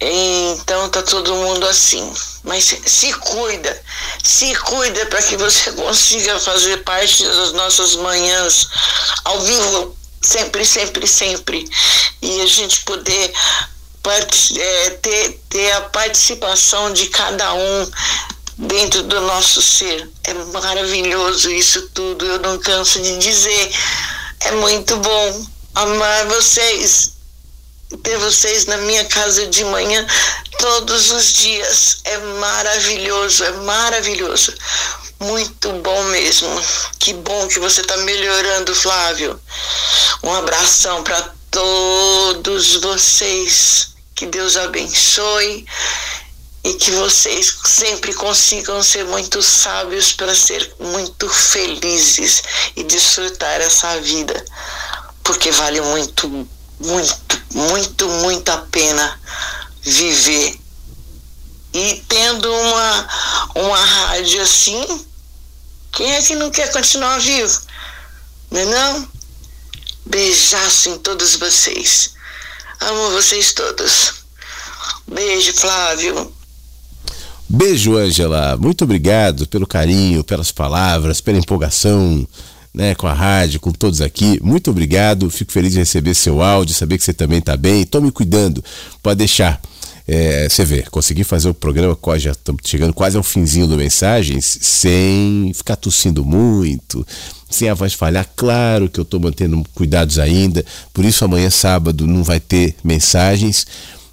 [0.00, 2.12] Então tá todo mundo assim.
[2.44, 3.82] Mas se cuida,
[4.22, 8.68] se cuida para que você consiga fazer parte das nossas manhãs
[9.24, 11.68] ao vivo, sempre, sempre, sempre.
[12.22, 13.32] E a gente poder
[14.56, 17.90] é, ter, ter a participação de cada um
[18.58, 20.10] dentro do nosso ser.
[20.24, 23.72] É maravilhoso isso tudo, eu não canso de dizer.
[24.40, 27.18] É muito bom amar vocês
[28.02, 30.06] ter vocês na minha casa de manhã
[30.58, 32.00] todos os dias.
[32.04, 34.52] É maravilhoso, é maravilhoso.
[35.20, 36.48] Muito bom mesmo.
[36.98, 39.40] Que bom que você está melhorando, Flávio.
[40.22, 43.88] Um abração para todos vocês.
[44.14, 45.66] Que Deus abençoe
[46.68, 52.42] e que vocês sempre consigam ser muito sábios para ser muito felizes
[52.76, 54.44] e desfrutar essa vida,
[55.24, 56.46] porque vale muito
[56.78, 59.20] muito, muito, muito a pena
[59.82, 60.60] viver.
[61.72, 63.08] E tendo uma,
[63.54, 65.06] uma rádio assim,
[65.92, 67.60] quem é que não quer continuar vivo?
[68.50, 69.08] Não é não?
[70.06, 72.14] Beijaço em todos vocês.
[72.80, 74.14] Amo vocês todos.
[75.06, 76.37] Beijo, Flávio.
[77.48, 78.58] Beijo, Ângela.
[78.58, 82.28] Muito obrigado pelo carinho, pelas palavras, pela empolgação
[82.74, 84.38] né, com a rádio, com todos aqui.
[84.42, 87.86] Muito obrigado, fico feliz de receber seu áudio, saber que você também está bem.
[87.86, 88.62] Tome cuidando,
[89.02, 89.58] pode deixar.
[90.06, 93.76] É, você vê, consegui fazer o programa, quase, já estamos chegando quase ao finzinho do
[93.76, 97.06] Mensagens, sem ficar tossindo muito,
[97.50, 98.26] sem a voz falhar.
[98.36, 103.66] Claro que eu estou mantendo cuidados ainda, por isso amanhã, sábado, não vai ter mensagens,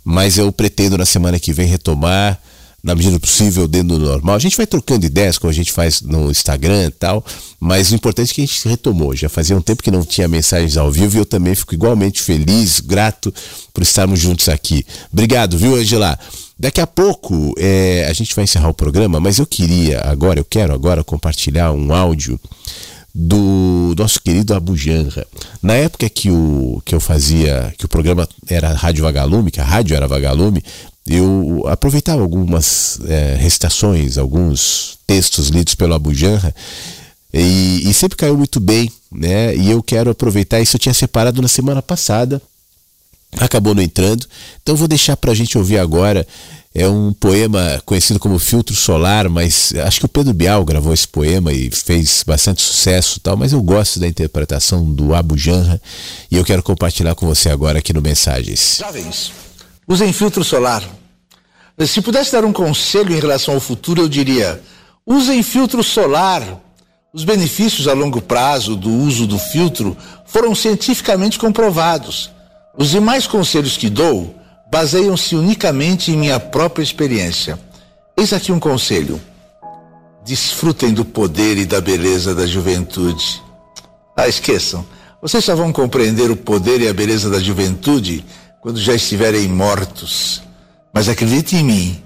[0.04, 2.42] mas eu pretendo na semana que vem retomar
[2.86, 4.36] na medida possível, dentro do normal.
[4.36, 7.26] A gente vai trocando ideias, como a gente faz no Instagram e tal,
[7.60, 9.16] mas o importante é que a gente retomou.
[9.16, 12.22] Já fazia um tempo que não tinha mensagens ao vivo e eu também fico igualmente
[12.22, 13.34] feliz, grato
[13.74, 14.86] por estarmos juntos aqui.
[15.12, 16.18] Obrigado, viu, Angela?
[16.60, 20.46] Daqui a pouco é, a gente vai encerrar o programa, mas eu queria agora, eu
[20.46, 22.40] quero agora compartilhar um áudio
[23.16, 25.26] do nosso querido Abu Janra.
[25.60, 29.64] Na época que, o, que eu fazia, que o programa era Rádio Vagalume, que a
[29.64, 30.62] rádio era Vagalume,
[31.08, 36.54] eu aproveitava algumas é, recitações, alguns textos lidos pelo Abu Janra,
[37.34, 39.54] e, e, sempre caiu muito bem, né?
[39.56, 42.42] E eu quero aproveitar isso, eu tinha separado na semana passada,
[43.38, 44.26] acabou não entrando,
[44.64, 46.26] então vou deixar para a gente ouvir agora.
[46.78, 51.08] É um poema conhecido como Filtro Solar, mas acho que o Pedro Bial gravou esse
[51.08, 53.38] poema e fez bastante sucesso, tal.
[53.38, 55.82] Mas eu gosto da interpretação do Abu Janra
[56.30, 58.80] e eu quero compartilhar com você agora aqui no Mensagens.
[58.82, 59.32] Jovens,
[59.88, 60.84] usem filtro solar.
[61.86, 64.62] Se pudesse dar um conselho em relação ao futuro, eu diria:
[65.06, 66.62] usem filtro solar.
[67.14, 69.96] Os benefícios a longo prazo do uso do filtro
[70.26, 72.30] foram cientificamente comprovados.
[72.78, 74.36] Os demais conselhos que dou
[74.70, 77.58] baseiam-se unicamente em minha própria experiência.
[78.18, 79.22] Eis aqui um conselho:
[80.26, 83.42] desfrutem do poder e da beleza da juventude.
[84.18, 84.86] Ah, esqueçam,
[85.22, 88.26] vocês só vão compreender o poder e a beleza da juventude
[88.66, 90.42] quando já estiverem mortos.
[90.92, 92.04] Mas acredite em mim,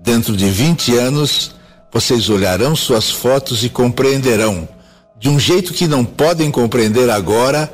[0.00, 1.54] dentro de 20 anos,
[1.92, 4.66] vocês olharão suas fotos e compreenderão,
[5.18, 7.70] de um jeito que não podem compreender agora,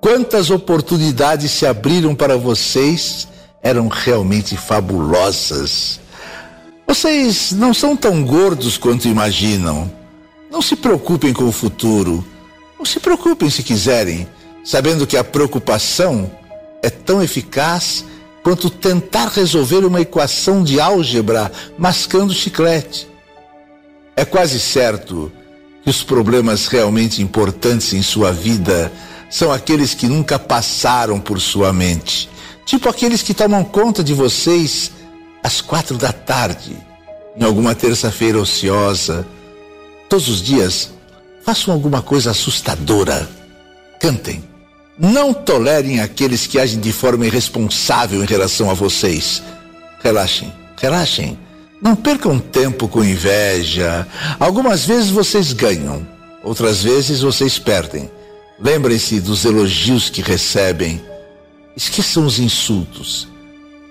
[0.00, 3.26] quantas oportunidades se abriram para vocês
[3.60, 5.98] eram realmente fabulosas.
[6.86, 9.90] Vocês não são tão gordos quanto imaginam.
[10.52, 12.24] Não se preocupem com o futuro.
[12.78, 14.28] Não se preocupem se quiserem,
[14.64, 16.30] sabendo que a preocupação
[16.82, 18.04] é tão eficaz
[18.42, 23.08] quanto tentar resolver uma equação de álgebra mascando chiclete.
[24.16, 25.30] É quase certo
[25.84, 28.92] que os problemas realmente importantes em sua vida
[29.30, 32.28] são aqueles que nunca passaram por sua mente,
[32.66, 34.90] tipo aqueles que tomam conta de vocês
[35.42, 36.76] às quatro da tarde,
[37.36, 39.26] em alguma terça-feira ociosa.
[40.08, 40.90] Todos os dias,
[41.42, 43.26] façam alguma coisa assustadora.
[43.98, 44.51] Cantem
[45.02, 49.42] não tolerem aqueles que agem de forma irresponsável em relação a vocês.
[50.00, 51.36] Relaxem, relaxem.
[51.82, 54.06] Não percam tempo com inveja.
[54.38, 56.06] Algumas vezes vocês ganham,
[56.44, 58.08] outras vezes vocês perdem.
[58.60, 61.02] Lembrem-se dos elogios que recebem.
[61.76, 63.26] Esqueçam os insultos.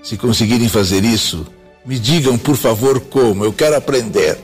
[0.02, 1.46] Se conseguirem fazer isso,
[1.86, 3.44] me digam, por favor, como.
[3.44, 4.38] Eu quero aprender.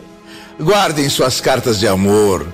[0.60, 2.46] Guardem suas cartas de amor.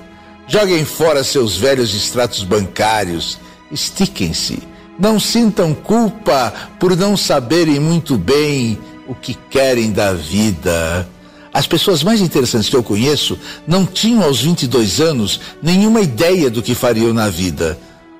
[0.46, 3.42] Joguem fora seus velhos extratos bancários
[3.74, 4.62] estiquem-se.
[4.98, 8.78] Não sintam culpa por não saberem muito bem
[9.08, 11.08] o que querem da vida.
[11.52, 16.62] As pessoas mais interessantes que eu conheço não tinham aos 22 anos nenhuma ideia do
[16.62, 17.78] que fariam na vida.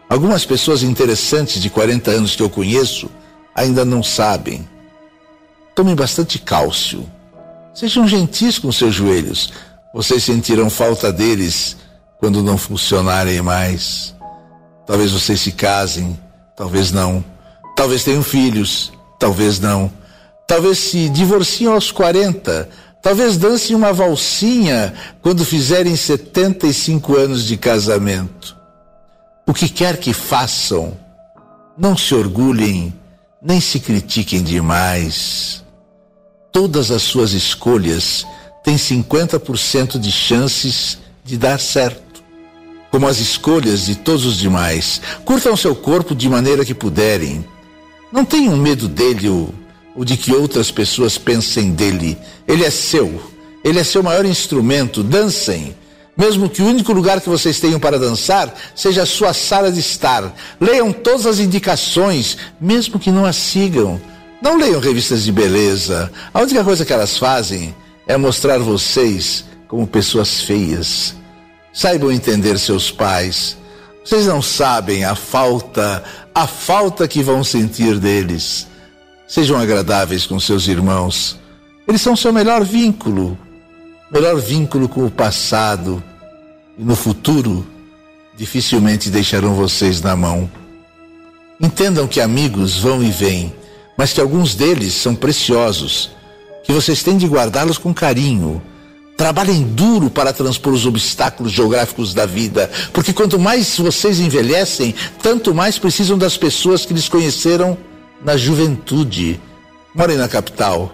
[0.09, 3.09] Algumas pessoas interessantes de 40 anos que eu conheço
[3.55, 4.69] ainda não sabem.
[5.75, 7.09] Tomem bastante cálcio.
[7.75, 9.53] Sejam gentis com seus joelhos.
[9.93, 11.77] Vocês sentirão falta deles
[12.19, 14.15] quando não funcionarem mais.
[14.87, 16.19] Talvez vocês se casem,
[16.57, 17.25] talvez não.
[17.77, 19.91] Talvez tenham filhos, talvez não.
[20.47, 22.69] Talvez se divorciem aos 40,
[23.01, 24.93] talvez dancem uma valsinha
[25.23, 28.57] quando fizerem 75 anos de casamento.
[29.47, 30.97] O que quer que façam,
[31.77, 32.93] não se orgulhem,
[33.43, 35.65] nem se critiquem demais.
[36.53, 38.27] Todas as suas escolhas
[38.63, 42.04] têm 50% de chances de dar certo
[42.95, 45.01] como as escolhas de todos os demais.
[45.25, 47.45] Curtam seu corpo de maneira que puderem.
[48.13, 49.53] Não tenham medo dele ou,
[49.97, 52.17] ou de que outras pessoas pensem dele.
[52.47, 53.21] Ele é seu.
[53.65, 55.03] Ele é seu maior instrumento.
[55.03, 55.75] Dancem.
[56.17, 59.81] Mesmo que o único lugar que vocês tenham para dançar seja a sua sala de
[59.81, 60.33] estar.
[60.61, 64.01] Leiam todas as indicações, mesmo que não as sigam.
[64.41, 66.13] Não leiam revistas de beleza.
[66.33, 67.75] A única coisa que elas fazem
[68.07, 71.24] é mostrar vocês como pessoas feias.
[71.75, 73.59] Saibam entender seus pais.
[74.05, 78.69] Vocês não sabem a falta, a falta que vão sentir deles.
[79.27, 81.37] Sejam agradáveis com seus irmãos.
[81.89, 83.37] Eles são seu melhor vínculo,
[84.11, 86.03] melhor vínculo com o passado.
[86.79, 87.67] E no futuro,
[88.37, 90.49] dificilmente deixarão vocês na mão.
[91.61, 93.53] Entendam que amigos vão e vêm,
[93.99, 96.11] mas que alguns deles são preciosos,
[96.63, 98.63] que vocês têm de guardá-los com carinho.
[99.17, 105.55] Trabalhem duro para transpor os obstáculos geográficos da vida, porque quanto mais vocês envelhecem, tanto
[105.55, 107.79] mais precisam das pessoas que lhes conheceram
[108.25, 109.41] na juventude.
[109.95, 110.93] Morem na capital,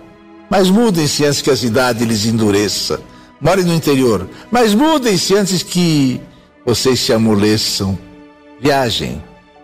[0.50, 3.00] mas mudem-se antes que a cidade lhes endureça.
[3.40, 6.20] Morem no interior, mas mudem-se antes que
[6.66, 7.98] vocês se amoleçam.
[8.60, 9.22] Viajem,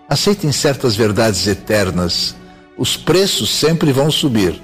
[0.09, 2.35] aceitem certas verdades eternas.
[2.79, 4.59] Os preços sempre vão subir.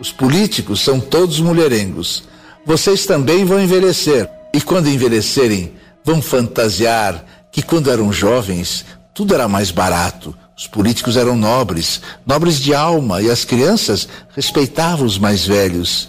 [0.00, 2.24] Os políticos são todos mulherengos.
[2.64, 4.28] Vocês também vão envelhecer.
[4.54, 5.74] E quando envelhecerem,
[6.04, 8.84] vão fantasiar que quando eram jovens,
[9.14, 10.36] tudo era mais barato.
[10.56, 16.08] Os políticos eram nobres, nobres de alma, e as crianças respeitavam os mais velhos.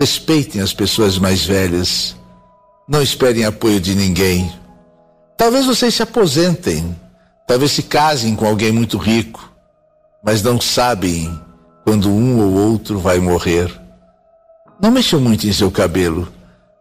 [0.00, 2.16] Respeitem as pessoas mais velhas.
[2.88, 4.50] Não esperem apoio de ninguém.
[5.36, 6.96] Talvez vocês se aposentem,
[7.46, 9.52] talvez se casem com alguém muito rico,
[10.24, 11.38] mas não sabem
[11.84, 13.70] quando um ou outro vai morrer.
[14.80, 16.32] Não mexam muito em seu cabelo,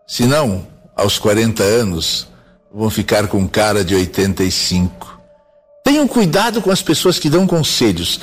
[0.06, 2.28] senão, aos 40 anos,
[2.72, 5.20] vão ficar com cara de 85.
[5.84, 8.20] Tenham cuidado com as pessoas que dão conselhos,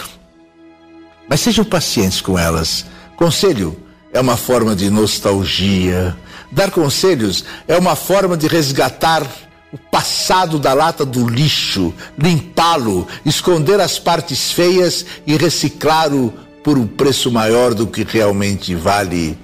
[1.28, 2.86] mas sejam pacientes com elas.
[3.16, 3.76] Conselho
[4.12, 6.16] é uma forma de nostalgia.
[6.52, 9.26] Dar conselhos é uma forma de resgatar
[9.72, 16.32] o passado da lata do lixo, limpá-lo, esconder as partes feias e reciclá-lo
[16.62, 19.36] por um preço maior do que realmente vale.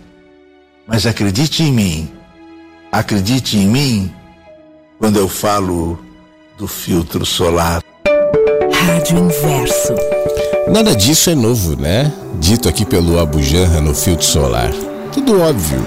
[0.91, 2.11] Mas acredite em mim,
[2.91, 4.13] acredite em mim
[4.99, 5.97] quando eu falo
[6.59, 7.81] do filtro solar.
[8.75, 9.95] Rádio Inverso.
[10.69, 12.13] Nada disso é novo, né?
[12.41, 14.73] Dito aqui pelo Abu Janra no filtro solar.
[15.13, 15.81] Tudo óbvio.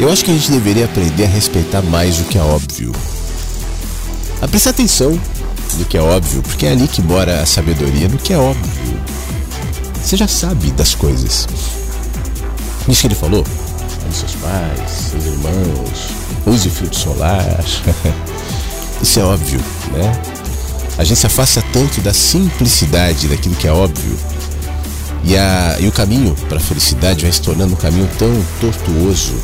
[0.00, 2.92] Eu acho que a gente deveria aprender a respeitar mais o que é óbvio.
[4.40, 5.20] A prestar atenção
[5.76, 8.98] no que é óbvio, porque é ali que mora a sabedoria no que é óbvio.
[10.02, 11.46] Você já sabe das coisas.
[12.88, 13.44] Isso que ele falou,
[14.06, 16.08] ame seus pais, seus irmãos,
[16.46, 17.64] use filtro solar.
[19.02, 19.60] Isso é óbvio,
[19.92, 20.22] né?
[20.96, 24.16] A gente se afasta tanto da simplicidade daquilo que é óbvio.
[25.24, 28.30] E, a, e o caminho para a felicidade vai se tornando um caminho tão
[28.60, 29.34] tortuoso,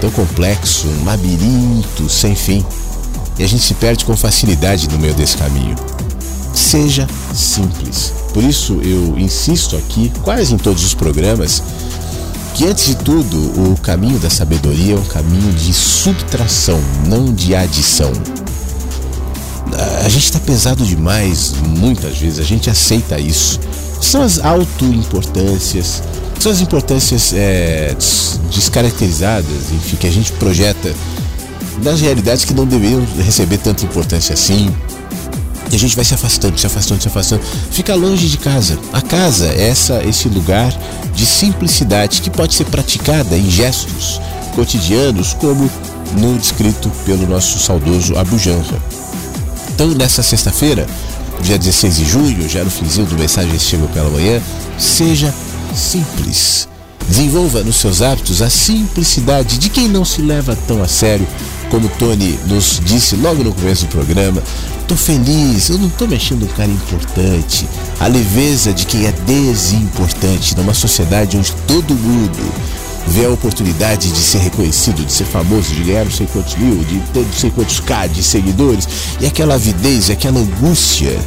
[0.00, 2.64] tão complexo, um labirinto sem fim.
[3.38, 5.74] E a gente se perde com facilidade no meio desse caminho.
[6.52, 8.12] Seja simples.
[8.32, 11.62] Por isso eu insisto aqui, quase em todos os programas,
[12.54, 17.54] que antes de tudo, o caminho da sabedoria é um caminho de subtração, não de
[17.54, 18.12] adição.
[20.04, 23.58] A gente está pesado demais, muitas vezes, a gente aceita isso.
[24.00, 26.00] São as autoimportâncias,
[26.38, 27.96] são as importâncias é,
[28.52, 30.94] descaracterizadas, enfim, que a gente projeta
[31.82, 34.72] das realidades que não deveriam receber tanta importância assim.
[35.74, 37.42] E a gente vai se afastando, se afastando, se afastando.
[37.72, 38.78] Fica longe de casa.
[38.92, 40.72] A casa é essa, esse lugar
[41.12, 44.20] de simplicidade que pode ser praticada em gestos
[44.54, 45.68] cotidianos, como
[46.16, 48.80] no descrito pelo nosso saudoso Abu Janra.
[49.74, 50.86] Então, nessa sexta-feira,
[51.42, 54.40] dia 16 de junho, já no finzinho do Mensagem Chegou pela Manhã,
[54.78, 55.34] seja
[55.74, 56.68] simples.
[57.08, 61.26] Desenvolva nos seus hábitos a simplicidade de quem não se leva tão a sério,
[61.70, 64.42] como Tony nos disse logo no começo do programa.
[64.86, 67.66] Tô feliz, eu não tô mexendo um cara importante.
[67.98, 72.52] A leveza de quem é desimportante numa sociedade onde todo mundo
[73.06, 76.84] vê a oportunidade de ser reconhecido, de ser famoso, de ganhar não sei quantos mil,
[76.84, 78.88] de ter não sei quantos K de seguidores,
[79.20, 81.18] e aquela avidez, aquela angústia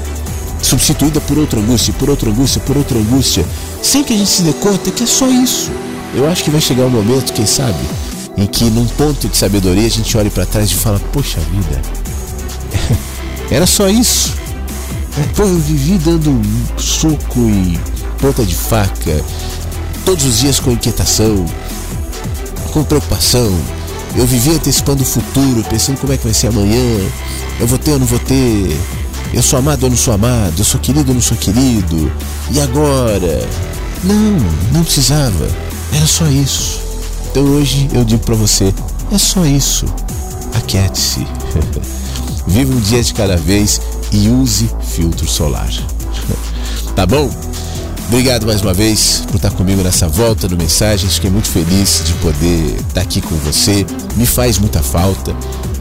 [0.61, 3.45] substituída por outra angústia, por outra angústia, por outra angústia,
[3.81, 5.71] sem que a gente se dê conta que é só isso.
[6.15, 7.77] Eu acho que vai chegar um momento, quem sabe,
[8.37, 11.81] em que num ponto de sabedoria a gente olha para trás e fala: Poxa vida,
[13.49, 14.35] era só isso.
[15.35, 16.39] Pô, eu vivi dando
[16.77, 17.79] soco e
[18.21, 19.19] ponta de faca,
[20.05, 21.43] todos os dias com inquietação,
[22.71, 23.51] com preocupação.
[24.15, 26.99] Eu vivi antecipando o futuro, pensando como é que vai ser amanhã.
[27.59, 28.79] Eu vou ter ou não vou ter.
[29.33, 30.53] Eu sou amado ou não sou amado.
[30.57, 32.11] Eu sou querido ou não sou querido.
[32.51, 33.47] E agora?
[34.03, 34.37] Não,
[34.71, 35.47] não precisava.
[35.93, 36.86] Era só isso.
[37.37, 38.73] Então hoje eu digo para você:
[39.11, 39.85] é só isso.
[40.55, 41.19] Aquiete-se.
[42.47, 43.79] Viva um dia de cada vez
[44.11, 45.69] e use filtro solar.
[46.95, 47.29] tá bom?
[48.07, 51.13] Obrigado mais uma vez por estar comigo nessa volta do Mensagens.
[51.13, 53.85] Fiquei muito feliz de poder estar aqui com você.
[54.15, 55.35] Me faz muita falta.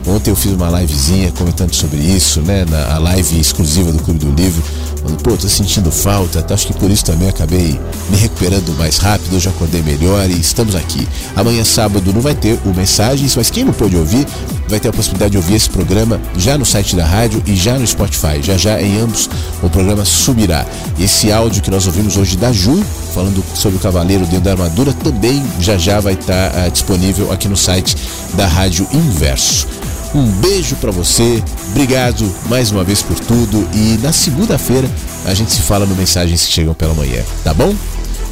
[0.07, 2.67] Ontem eu fiz uma livezinha comentando sobre isso, né?
[2.69, 4.63] Na a live exclusiva do Clube do Livro,
[5.07, 6.55] falando, pô, tô sentindo falta, tá?
[6.55, 7.81] acho que por isso também acabei
[8.11, 11.07] me recuperando mais rápido, já acordei melhor e estamos aqui.
[11.37, 14.27] Amanhã, sábado, não vai ter o Mensagens, mas quem não pôde ouvir,
[14.69, 17.79] vai ter a possibilidade de ouvir esse programa já no site da rádio e já
[17.79, 18.43] no Spotify.
[18.43, 19.31] Já já em ambos
[19.63, 20.67] o programa subirá.
[20.99, 22.83] Esse áudio que nós ouvimos hoje da Ju,
[23.15, 27.49] falando sobre o Cavaleiro dentro da armadura, também já já vai estar uh, disponível aqui
[27.49, 27.97] no site
[28.35, 29.67] da Rádio Inverso.
[30.15, 34.89] Um beijo para você, obrigado mais uma vez por tudo e na segunda-feira
[35.25, 37.75] a gente se fala no Mensagens que Chegam pela Manhã, tá bom?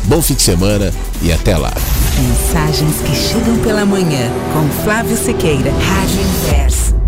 [0.05, 0.93] Bom fim de semana
[1.23, 1.73] e até lá.
[2.19, 7.04] Mensagens que chegam pela manhã com Flávio Sequeira, Rádio Inverso.